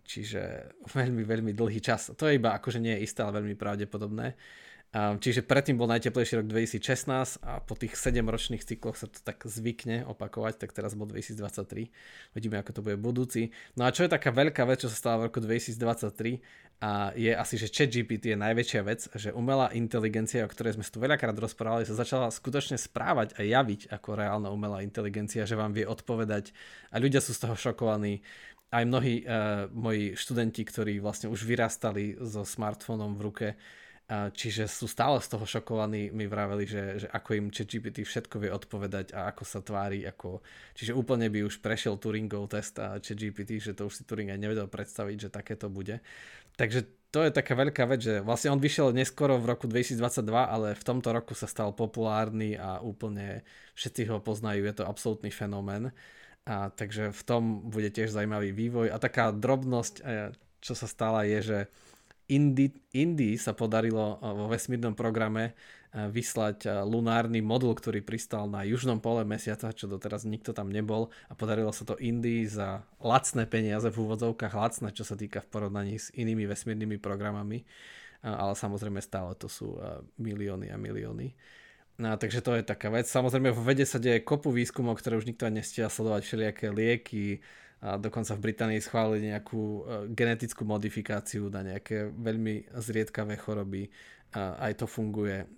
Čiže 0.06 0.42
veľmi, 0.98 1.24
veľmi 1.24 1.52
dlhý 1.56 1.80
čas. 1.80 2.12
To 2.14 2.24
je 2.28 2.38
iba 2.38 2.56
akože 2.58 2.80
nie 2.82 2.98
je 3.00 3.06
isté, 3.10 3.22
ale 3.22 3.42
veľmi 3.42 3.56
pravdepodobné. 3.56 4.36
Čiže 4.92 5.48
predtým 5.48 5.80
bol 5.80 5.88
najteplejší 5.88 6.44
rok 6.44 6.52
2016 6.52 7.40
a 7.48 7.64
po 7.64 7.80
tých 7.80 7.96
7 7.96 8.28
ročných 8.28 8.60
cykloch 8.60 9.00
sa 9.00 9.08
to 9.08 9.24
tak 9.24 9.40
zvykne 9.48 10.04
opakovať, 10.04 10.60
tak 10.60 10.76
teraz 10.76 11.00
bol 11.00 11.08
2023. 11.08 11.88
Vidíme, 12.36 12.60
ako 12.60 12.72
to 12.76 12.82
bude 12.84 13.00
budúci. 13.00 13.56
No 13.80 13.88
a 13.88 13.96
čo 13.96 14.04
je 14.04 14.12
taká 14.12 14.36
veľká 14.36 14.68
vec, 14.68 14.84
čo 14.84 14.92
sa 14.92 15.00
stala 15.00 15.16
v 15.24 15.32
roku 15.32 15.40
2023 15.40 16.44
a 16.84 17.16
je 17.16 17.32
asi, 17.32 17.56
že 17.56 17.72
ChatGPT 17.72 18.36
je 18.36 18.38
najväčšia 18.42 18.82
vec, 18.84 19.06
že 19.16 19.30
umelá 19.32 19.72
inteligencia, 19.72 20.44
o 20.44 20.52
ktorej 20.52 20.76
sme 20.76 20.84
tu 20.84 21.00
veľakrát 21.00 21.38
rozprávali, 21.40 21.88
sa 21.88 21.96
začala 21.96 22.28
skutočne 22.28 22.76
správať 22.76 23.38
a 23.40 23.48
javiť 23.48 23.96
ako 23.96 24.20
reálna 24.20 24.52
umelá 24.52 24.84
inteligencia, 24.84 25.48
že 25.48 25.56
vám 25.56 25.72
vie 25.72 25.88
odpovedať 25.88 26.52
a 26.92 27.00
ľudia 27.00 27.24
sú 27.24 27.32
z 27.32 27.48
toho 27.48 27.56
šokovaní 27.56 28.26
aj 28.72 28.84
mnohí 28.88 29.28
uh, 29.28 29.68
moji 29.76 30.16
študenti, 30.16 30.64
ktorí 30.64 31.04
vlastne 31.04 31.28
už 31.28 31.44
vyrastali 31.44 32.16
so 32.24 32.48
smartfónom 32.48 33.20
v 33.20 33.22
ruke, 33.22 33.48
uh, 33.54 34.32
čiže 34.32 34.72
sú 34.72 34.88
stále 34.88 35.20
z 35.20 35.28
toho 35.28 35.44
šokovaní, 35.44 36.08
mi 36.16 36.24
vraveli, 36.24 36.64
že, 36.64 36.84
že 37.04 37.08
ako 37.12 37.30
im 37.36 37.48
ChatGPT 37.52 38.08
všetko 38.08 38.36
vie 38.40 38.52
odpovedať 38.56 39.12
a 39.12 39.28
ako 39.28 39.44
sa 39.44 39.60
tvári, 39.60 40.08
ako... 40.08 40.40
čiže 40.72 40.96
úplne 40.96 41.28
by 41.28 41.44
už 41.44 41.60
prešiel 41.60 42.00
Turingov 42.00 42.48
test 42.48 42.80
a 42.80 42.96
ChatGPT, 43.04 43.60
že 43.60 43.76
to 43.76 43.92
už 43.92 44.02
si 44.02 44.04
Turing 44.08 44.32
aj 44.32 44.40
nevedel 44.40 44.72
predstaviť, 44.72 45.28
že 45.28 45.30
také 45.30 45.60
to 45.60 45.68
bude. 45.68 46.00
Takže 46.56 46.88
to 47.12 47.28
je 47.28 47.32
taká 47.36 47.60
veľká 47.60 47.84
vec, 47.92 48.00
že 48.08 48.24
vlastne 48.24 48.56
on 48.56 48.64
vyšiel 48.64 48.96
neskoro 48.96 49.36
v 49.36 49.52
roku 49.52 49.68
2022, 49.68 50.32
ale 50.32 50.80
v 50.80 50.84
tomto 50.88 51.12
roku 51.12 51.36
sa 51.36 51.44
stal 51.44 51.76
populárny 51.76 52.56
a 52.56 52.80
úplne 52.80 53.44
všetci 53.76 54.08
ho 54.08 54.24
poznajú, 54.24 54.64
je 54.64 54.76
to 54.80 54.88
absolútny 54.88 55.28
fenomén. 55.28 55.92
A 56.46 56.74
takže 56.74 57.14
v 57.14 57.22
tom 57.22 57.44
bude 57.70 57.94
tiež 57.94 58.10
zaujímavý 58.10 58.50
vývoj. 58.50 58.90
A 58.90 58.98
taká 58.98 59.30
drobnosť, 59.30 59.96
e, 60.02 60.34
čo 60.58 60.74
sa 60.74 60.90
stala, 60.90 61.22
je, 61.30 61.40
že 61.42 61.60
Indii 62.32 62.72
Indi 62.98 63.38
sa 63.38 63.54
podarilo 63.54 64.18
e, 64.18 64.26
vo 64.26 64.50
vesmírnom 64.50 64.98
programe 64.98 65.54
e, 65.94 66.10
vyslať 66.10 66.66
lunárny 66.82 67.46
modul, 67.46 67.78
ktorý 67.78 68.02
pristal 68.02 68.50
na 68.50 68.66
južnom 68.66 68.98
pole 68.98 69.22
mesiaca, 69.22 69.70
čo 69.70 69.86
doteraz 69.86 70.26
nikto 70.26 70.50
tam 70.50 70.74
nebol 70.74 71.14
a 71.30 71.38
podarilo 71.38 71.70
sa 71.70 71.86
to 71.86 71.94
Indii 72.02 72.50
za 72.50 72.82
lacné 72.98 73.46
peniaze 73.46 73.94
v 73.94 74.02
úvodzovkách, 74.02 74.58
lacné, 74.58 74.90
čo 74.98 75.06
sa 75.06 75.14
týka 75.14 75.46
v 75.46 75.52
porovnaní 75.54 76.02
s 76.02 76.10
inými 76.18 76.50
vesmírnymi 76.50 76.98
programami, 76.98 77.62
ale 78.22 78.54
samozrejme 78.58 79.02
stále 79.02 79.34
to 79.38 79.50
sú 79.50 79.82
milióny 80.22 80.70
a 80.70 80.78
milióny. 80.78 81.34
No, 82.02 82.18
takže 82.18 82.42
to 82.42 82.58
je 82.58 82.66
taká 82.66 82.90
vec. 82.90 83.06
Samozrejme 83.06 83.54
v 83.54 83.62
vede 83.62 83.86
sa 83.86 84.02
deje 84.02 84.26
kopu 84.26 84.50
výskumov, 84.50 84.98
ktoré 84.98 85.22
už 85.22 85.30
nikto 85.30 85.46
nestia 85.54 85.86
sledovať 85.86 86.26
všelijaké 86.26 86.74
lieky, 86.74 87.46
a 87.82 87.98
dokonca 87.98 88.38
v 88.38 88.46
Británii 88.46 88.82
schválili 88.82 89.34
nejakú 89.34 89.62
uh, 89.62 89.82
genetickú 90.10 90.66
modifikáciu 90.70 91.50
na 91.50 91.66
nejaké 91.66 92.14
veľmi 92.14 92.74
zriedkavé 92.78 93.42
choroby. 93.42 93.90
A 94.38 94.70
aj 94.70 94.82
to 94.82 94.86
funguje. 94.86 95.50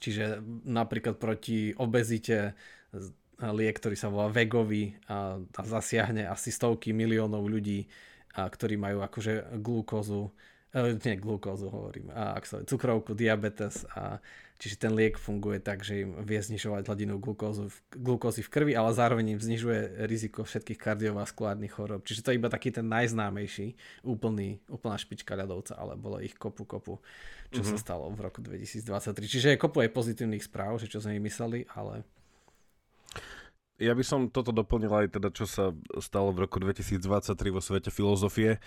Čiže 0.00 0.40
napríklad 0.64 1.20
proti 1.20 1.76
obezite 1.76 2.56
liek, 3.38 3.76
ktorý 3.76 3.96
sa 3.98 4.08
volá 4.08 4.32
Vegovi 4.32 4.94
a, 5.10 5.36
a 5.38 5.62
zasiahne 5.62 6.26
asi 6.26 6.54
stovky 6.54 6.94
miliónov 6.94 7.44
ľudí, 7.46 7.86
a, 8.34 8.46
ktorí 8.46 8.78
majú 8.78 9.02
akože 9.02 9.58
glukózu, 9.58 10.30
e, 10.70 10.98
nie 10.98 11.14
glukózu 11.18 11.70
hovorím, 11.70 12.10
a, 12.14 12.38
ak 12.38 12.44
sa, 12.46 12.56
cukrovku, 12.62 13.14
diabetes 13.14 13.86
a 13.94 14.18
Čiže 14.54 14.86
ten 14.86 14.94
liek 14.94 15.18
funguje 15.18 15.58
tak, 15.58 15.82
že 15.82 16.06
im 16.06 16.14
vie 16.22 16.38
znižovať 16.38 16.86
hladinu 16.86 17.18
glukózu, 17.18 17.74
glukózy 17.90 18.40
v 18.46 18.52
krvi, 18.54 18.72
ale 18.78 18.94
zároveň 18.94 19.34
im 19.34 19.40
znižuje 19.42 20.06
riziko 20.06 20.46
všetkých 20.46 20.78
kardiovaskulárnych 20.78 21.74
chorob. 21.74 22.06
Čiže 22.06 22.22
to 22.22 22.30
je 22.30 22.38
iba 22.38 22.46
taký 22.46 22.70
ten 22.70 22.86
najznámejší, 22.86 23.74
úplný, 24.06 24.62
úplná 24.70 24.94
špička 24.94 25.34
ľadovca, 25.34 25.74
ale 25.74 25.98
bolo 25.98 26.22
ich 26.22 26.38
kopu 26.38 26.62
kopu, 26.62 27.02
čo 27.50 27.66
mm-hmm. 27.66 27.74
sa 27.74 27.76
stalo 27.82 28.06
v 28.14 28.20
roku 28.22 28.38
2023. 28.46 29.26
Čiže 29.26 29.48
je 29.52 29.60
kopu 29.60 29.82
aj 29.82 29.90
pozitívnych 29.90 30.46
správ, 30.46 30.78
že 30.78 30.86
čo 30.86 31.02
sme 31.02 31.18
mysleli, 31.18 31.66
ale 31.74 32.06
ja 33.82 33.90
by 33.90 34.04
som 34.06 34.30
toto 34.30 34.54
doplnil 34.54 34.90
aj 34.90 35.18
teda, 35.18 35.34
čo 35.34 35.50
sa 35.50 35.74
stalo 35.98 36.30
v 36.30 36.46
roku 36.46 36.62
2023 36.62 37.02
vo 37.50 37.58
svete 37.58 37.90
filozofie. 37.90 38.62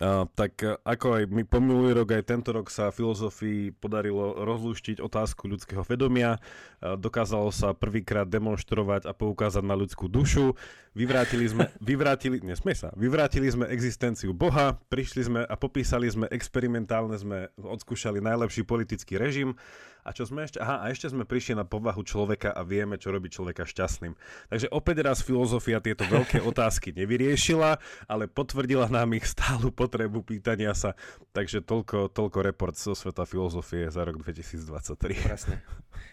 Uh, 0.00 0.28
tak 0.36 0.60
ako 0.84 1.06
aj 1.20 1.22
my 1.28 1.44
pomilulý 1.48 1.96
rok, 1.96 2.12
aj 2.12 2.28
tento 2.28 2.52
rok 2.52 2.68
sa 2.68 2.92
filozofii 2.92 3.72
podarilo 3.76 4.36
rozluštiť 4.44 5.00
otázku 5.00 5.48
ľudského 5.48 5.80
vedomia. 5.84 6.36
Uh, 6.80 6.96
dokázalo 7.00 7.48
sa 7.48 7.72
prvýkrát 7.72 8.28
demonstrovať 8.28 9.08
a 9.08 9.16
poukázať 9.16 9.64
na 9.64 9.76
ľudskú 9.76 10.12
dušu. 10.12 10.52
Vyvrátili 10.92 11.48
sme, 11.48 11.72
vyvrátili, 11.80 12.44
nesme 12.44 12.76
sa, 12.76 12.92
vyvrátili 12.96 13.48
sme 13.48 13.64
existenciu 13.72 14.36
Boha, 14.36 14.76
prišli 14.92 15.22
sme 15.24 15.40
a 15.40 15.54
popísali 15.56 16.04
sme 16.08 16.28
experimentálne, 16.28 17.16
sme 17.16 17.48
odskúšali 17.56 18.20
najlepší 18.20 18.68
politický 18.68 19.16
režim 19.16 19.56
a 20.00 20.10
čo 20.16 20.24
sme 20.24 20.48
ešte? 20.48 20.58
Aha, 20.60 20.80
a 20.82 20.88
ešte 20.88 21.12
sme 21.12 21.28
prišli 21.28 21.56
na 21.56 21.68
povahu 21.68 22.00
človeka 22.00 22.56
a 22.56 22.64
vieme, 22.64 22.96
čo 22.96 23.12
robí 23.12 23.28
človeka 23.28 23.68
šťastným. 23.68 24.16
Takže 24.48 24.72
opäť 24.72 25.04
raz 25.04 25.20
filozofia 25.20 25.78
tieto 25.84 26.08
veľké 26.08 26.40
otázky 26.50 26.96
nevyriešila, 26.96 27.76
ale 28.08 28.24
potvrdila 28.30 28.88
nám 28.88 29.12
ich 29.16 29.28
stálu 29.28 29.68
potrebu 29.68 30.24
pýtania 30.24 30.72
sa. 30.72 30.96
Takže 31.36 31.60
toľko, 31.62 32.10
toľko 32.10 32.38
report 32.40 32.74
zo 32.76 32.96
sveta 32.96 33.28
filozofie 33.28 33.92
za 33.92 34.02
rok 34.02 34.20
2023. 34.24 35.20
Presne. 35.20 35.60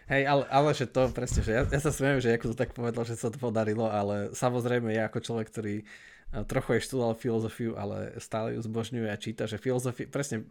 Hej, 0.07 0.23
ale, 0.23 0.43
ale 0.47 0.69
že 0.71 0.87
to 0.87 1.11
presne, 1.11 1.43
že 1.43 1.51
ja, 1.51 1.63
ja 1.67 1.79
sa 1.83 1.91
smiem, 1.91 2.23
že 2.23 2.31
ako 2.35 2.55
to 2.55 2.59
tak 2.59 2.71
povedal, 2.71 3.03
že 3.03 3.19
sa 3.19 3.27
to 3.27 3.39
podarilo, 3.39 3.91
ale 3.91 4.31
samozrejme 4.31 4.91
ja 4.95 5.11
ako 5.11 5.19
človek, 5.19 5.47
ktorý 5.51 5.75
eh, 5.83 6.43
trochu 6.47 6.79
je 6.79 6.85
študoval 6.87 7.19
filozofiu, 7.19 7.75
ale 7.75 8.15
stále 8.23 8.55
ju 8.55 8.63
zbožňuje 8.63 9.07
a 9.11 9.19
číta, 9.19 9.43
že 9.51 9.59
filozofia, 9.59 10.07
presne 10.07 10.47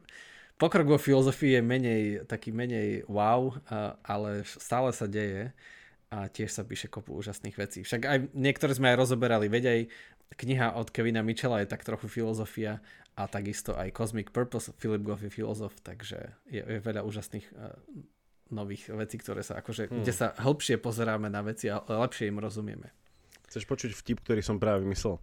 pokrok 0.56 0.88
vo 0.88 0.98
filozofii 1.00 1.60
je 1.60 1.62
menej, 1.62 2.02
taký 2.24 2.52
menej 2.52 3.04
wow, 3.08 3.56
ale 4.04 4.44
stále 4.44 4.90
sa 4.92 5.04
deje 5.08 5.52
a 6.12 6.30
tiež 6.30 6.52
sa 6.52 6.62
píše 6.64 6.88
kopu 6.88 7.12
úžasných 7.16 7.56
vecí. 7.56 7.84
Však 7.84 8.02
aj 8.06 8.18
niektoré 8.32 8.72
sme 8.72 8.92
aj 8.94 9.00
rozoberali, 9.00 9.50
veď 9.52 9.64
aj 9.68 9.80
kniha 10.38 10.74
od 10.74 10.90
Kevina 10.90 11.22
Mitchella 11.22 11.62
je 11.62 11.70
tak 11.70 11.84
trochu 11.86 12.08
filozofia 12.08 12.80
a 13.16 13.26
takisto 13.26 13.72
aj 13.72 13.94
Cosmic 13.96 14.30
Purpose, 14.30 14.72
Philip 14.76 15.02
Goff 15.02 15.24
je 15.24 15.32
filozof, 15.32 15.72
takže 15.80 16.36
je, 16.50 16.60
je 16.60 16.78
veľa 16.84 17.00
úžasných 17.06 17.46
uh, 17.56 17.72
nových 18.52 18.92
vecí, 18.92 19.18
ktoré 19.18 19.42
sa 19.42 19.58
akože, 19.58 19.88
hmm. 19.88 20.02
kde 20.04 20.12
sa 20.12 20.36
hĺbšie 20.36 20.78
pozeráme 20.78 21.26
na 21.26 21.42
veci 21.42 21.66
a 21.66 21.82
lepšie 21.82 22.30
im 22.30 22.38
rozumieme. 22.38 22.92
Chceš 23.50 23.64
počuť 23.66 23.90
vtip, 23.94 24.22
ktorý 24.22 24.42
som 24.42 24.60
práve 24.60 24.84
vymyslel? 24.86 25.18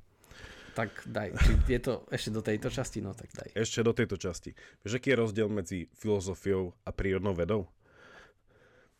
Tak 0.74 1.06
daj. 1.06 1.38
Či 1.38 1.54
je 1.70 1.82
to 1.82 1.94
ešte 2.10 2.30
do 2.34 2.42
tejto 2.42 2.74
časti? 2.74 3.00
No 3.00 3.14
tak 3.14 3.30
daj. 3.30 3.54
Ešte 3.54 3.86
do 3.86 3.94
tejto 3.94 4.18
časti. 4.18 4.58
Vieš, 4.82 4.98
aký 4.98 5.14
je 5.14 5.22
rozdiel 5.22 5.48
medzi 5.50 5.86
filozofiou 5.94 6.74
a 6.82 6.90
prírodnou 6.90 7.38
vedou? 7.38 7.70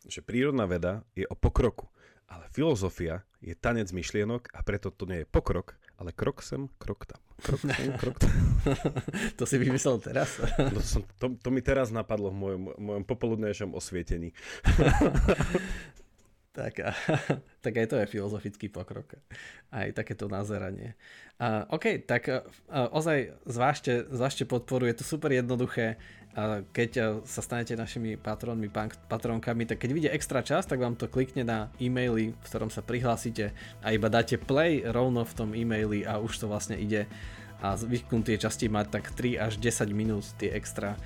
Že 0.06 0.22
prírodná 0.22 0.70
veda 0.70 1.02
je 1.18 1.26
o 1.26 1.34
pokroku, 1.34 1.90
ale 2.30 2.46
filozofia 2.54 3.26
je 3.42 3.58
tanec 3.58 3.90
myšlienok 3.90 4.54
a 4.54 4.62
preto 4.62 4.94
to 4.94 5.04
nie 5.04 5.24
je 5.24 5.28
pokrok, 5.28 5.74
ale 5.98 6.14
krok 6.14 6.40
sem, 6.40 6.70
krok 6.78 7.10
tam. 7.10 7.20
Krok 7.42 7.60
sem, 7.66 7.90
krok 7.98 8.16
tam. 8.22 8.32
to 9.38 9.44
si 9.44 9.56
vymyslel 9.58 9.98
teraz? 9.98 10.38
to, 10.74 10.80
som, 10.80 11.02
to, 11.18 11.34
to 11.40 11.48
mi 11.50 11.58
teraz 11.58 11.90
napadlo 11.90 12.30
v 12.30 12.36
mojom, 12.38 12.62
mojom 12.78 13.04
popoludnejšom 13.04 13.74
osvietení. 13.74 14.30
tak, 16.54 16.78
a, 16.80 16.94
tak 17.64 17.74
aj 17.74 17.86
to 17.90 17.96
je 17.98 18.06
filozofický 18.06 18.70
pokrok. 18.70 19.18
Aj 19.74 19.90
takéto 19.90 20.30
nazeranie. 20.30 20.94
Uh, 21.34 21.66
OK, 21.74 22.06
tak 22.06 22.30
uh, 22.30 22.46
ozaj 22.94 23.34
zvážte, 23.42 24.06
zvážte 24.14 24.46
podporu, 24.46 24.86
je 24.86 25.02
to 25.02 25.04
super 25.04 25.34
jednoduché. 25.34 25.98
Uh, 26.34 26.62
keď 26.70 26.90
uh, 26.94 27.04
sa 27.26 27.42
stanete 27.42 27.74
našimi 27.74 28.14
patronmi, 28.14 28.70
patronkami, 29.10 29.66
tak 29.66 29.82
keď 29.82 29.90
vidie 29.90 30.10
extra 30.14 30.46
čas, 30.46 30.62
tak 30.70 30.78
vám 30.78 30.94
to 30.94 31.10
klikne 31.10 31.42
na 31.42 31.74
e-maily, 31.82 32.38
v 32.38 32.46
ktorom 32.46 32.70
sa 32.70 32.86
prihlásite 32.86 33.50
a 33.82 33.90
iba 33.90 34.06
dáte 34.06 34.38
play 34.38 34.86
rovno 34.86 35.26
v 35.26 35.34
tom 35.34 35.50
e-maili 35.58 36.06
a 36.06 36.22
už 36.22 36.38
to 36.38 36.46
vlastne 36.46 36.78
ide 36.78 37.10
a 37.64 37.80
zvyknú 37.80 38.20
tie 38.20 38.36
časti 38.36 38.68
mať 38.68 38.86
tak 38.92 39.04
3 39.16 39.40
až 39.40 39.52
10 39.56 39.88
minút 39.96 40.28
tie 40.36 40.52
extra 40.52 41.00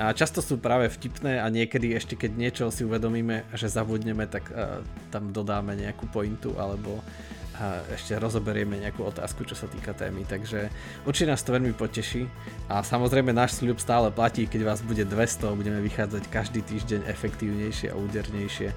a 0.00 0.08
často 0.16 0.40
sú 0.40 0.56
práve 0.56 0.88
vtipné 0.88 1.36
a 1.36 1.52
niekedy 1.52 1.92
ešte 1.92 2.16
keď 2.16 2.30
niečo 2.32 2.64
si 2.72 2.80
uvedomíme, 2.80 3.44
že 3.52 3.68
zabudneme, 3.68 4.24
tak 4.24 4.48
uh, 4.48 4.80
tam 5.12 5.36
dodáme 5.36 5.76
nejakú 5.76 6.08
pointu 6.08 6.56
alebo 6.56 6.96
uh, 6.96 7.80
ešte 7.92 8.16
rozoberieme 8.16 8.80
nejakú 8.80 9.04
otázku, 9.04 9.44
čo 9.44 9.52
sa 9.52 9.68
týka 9.68 9.92
témy. 9.92 10.24
Takže 10.24 10.72
určite 11.04 11.28
nás 11.28 11.44
to 11.44 11.52
veľmi 11.52 11.76
poteší 11.76 12.24
a 12.72 12.80
samozrejme 12.80 13.36
náš 13.36 13.60
sľub 13.60 13.76
stále 13.84 14.08
platí, 14.08 14.48
keď 14.48 14.64
vás 14.64 14.80
bude 14.80 15.04
200, 15.04 15.60
budeme 15.60 15.84
vychádzať 15.84 16.24
každý 16.32 16.64
týždeň 16.64 17.04
efektívnejšie 17.12 17.92
a 17.92 17.98
údernejšie. 18.00 18.72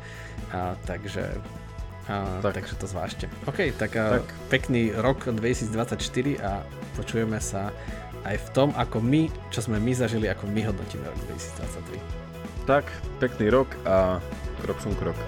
A, 0.52 0.76
takže 0.84 1.32
a, 2.12 2.44
tak. 2.44 2.60
Takže 2.62 2.76
to 2.76 2.86
zvážte. 2.92 3.26
OK, 3.50 3.74
tak, 3.80 3.98
tak. 3.98 4.28
pekný 4.54 4.94
rok 4.94 5.26
2024 5.26 6.44
a 6.44 6.62
počujeme 6.94 7.42
sa 7.42 7.74
aj 8.26 8.42
v 8.42 8.48
tom, 8.58 8.74
ako 8.74 8.98
my, 9.00 9.30
čo 9.54 9.62
sme 9.62 9.78
my 9.78 9.94
zažili, 9.94 10.26
ako 10.26 10.50
my 10.50 10.66
hodnotíme 10.66 11.06
rok 11.06 11.18
2023. 11.30 12.66
Tak, 12.66 12.90
pekný 13.22 13.54
rok 13.54 13.70
a 13.86 14.18
krok 14.66 14.82
som 14.82 14.98
krok. 14.98 15.16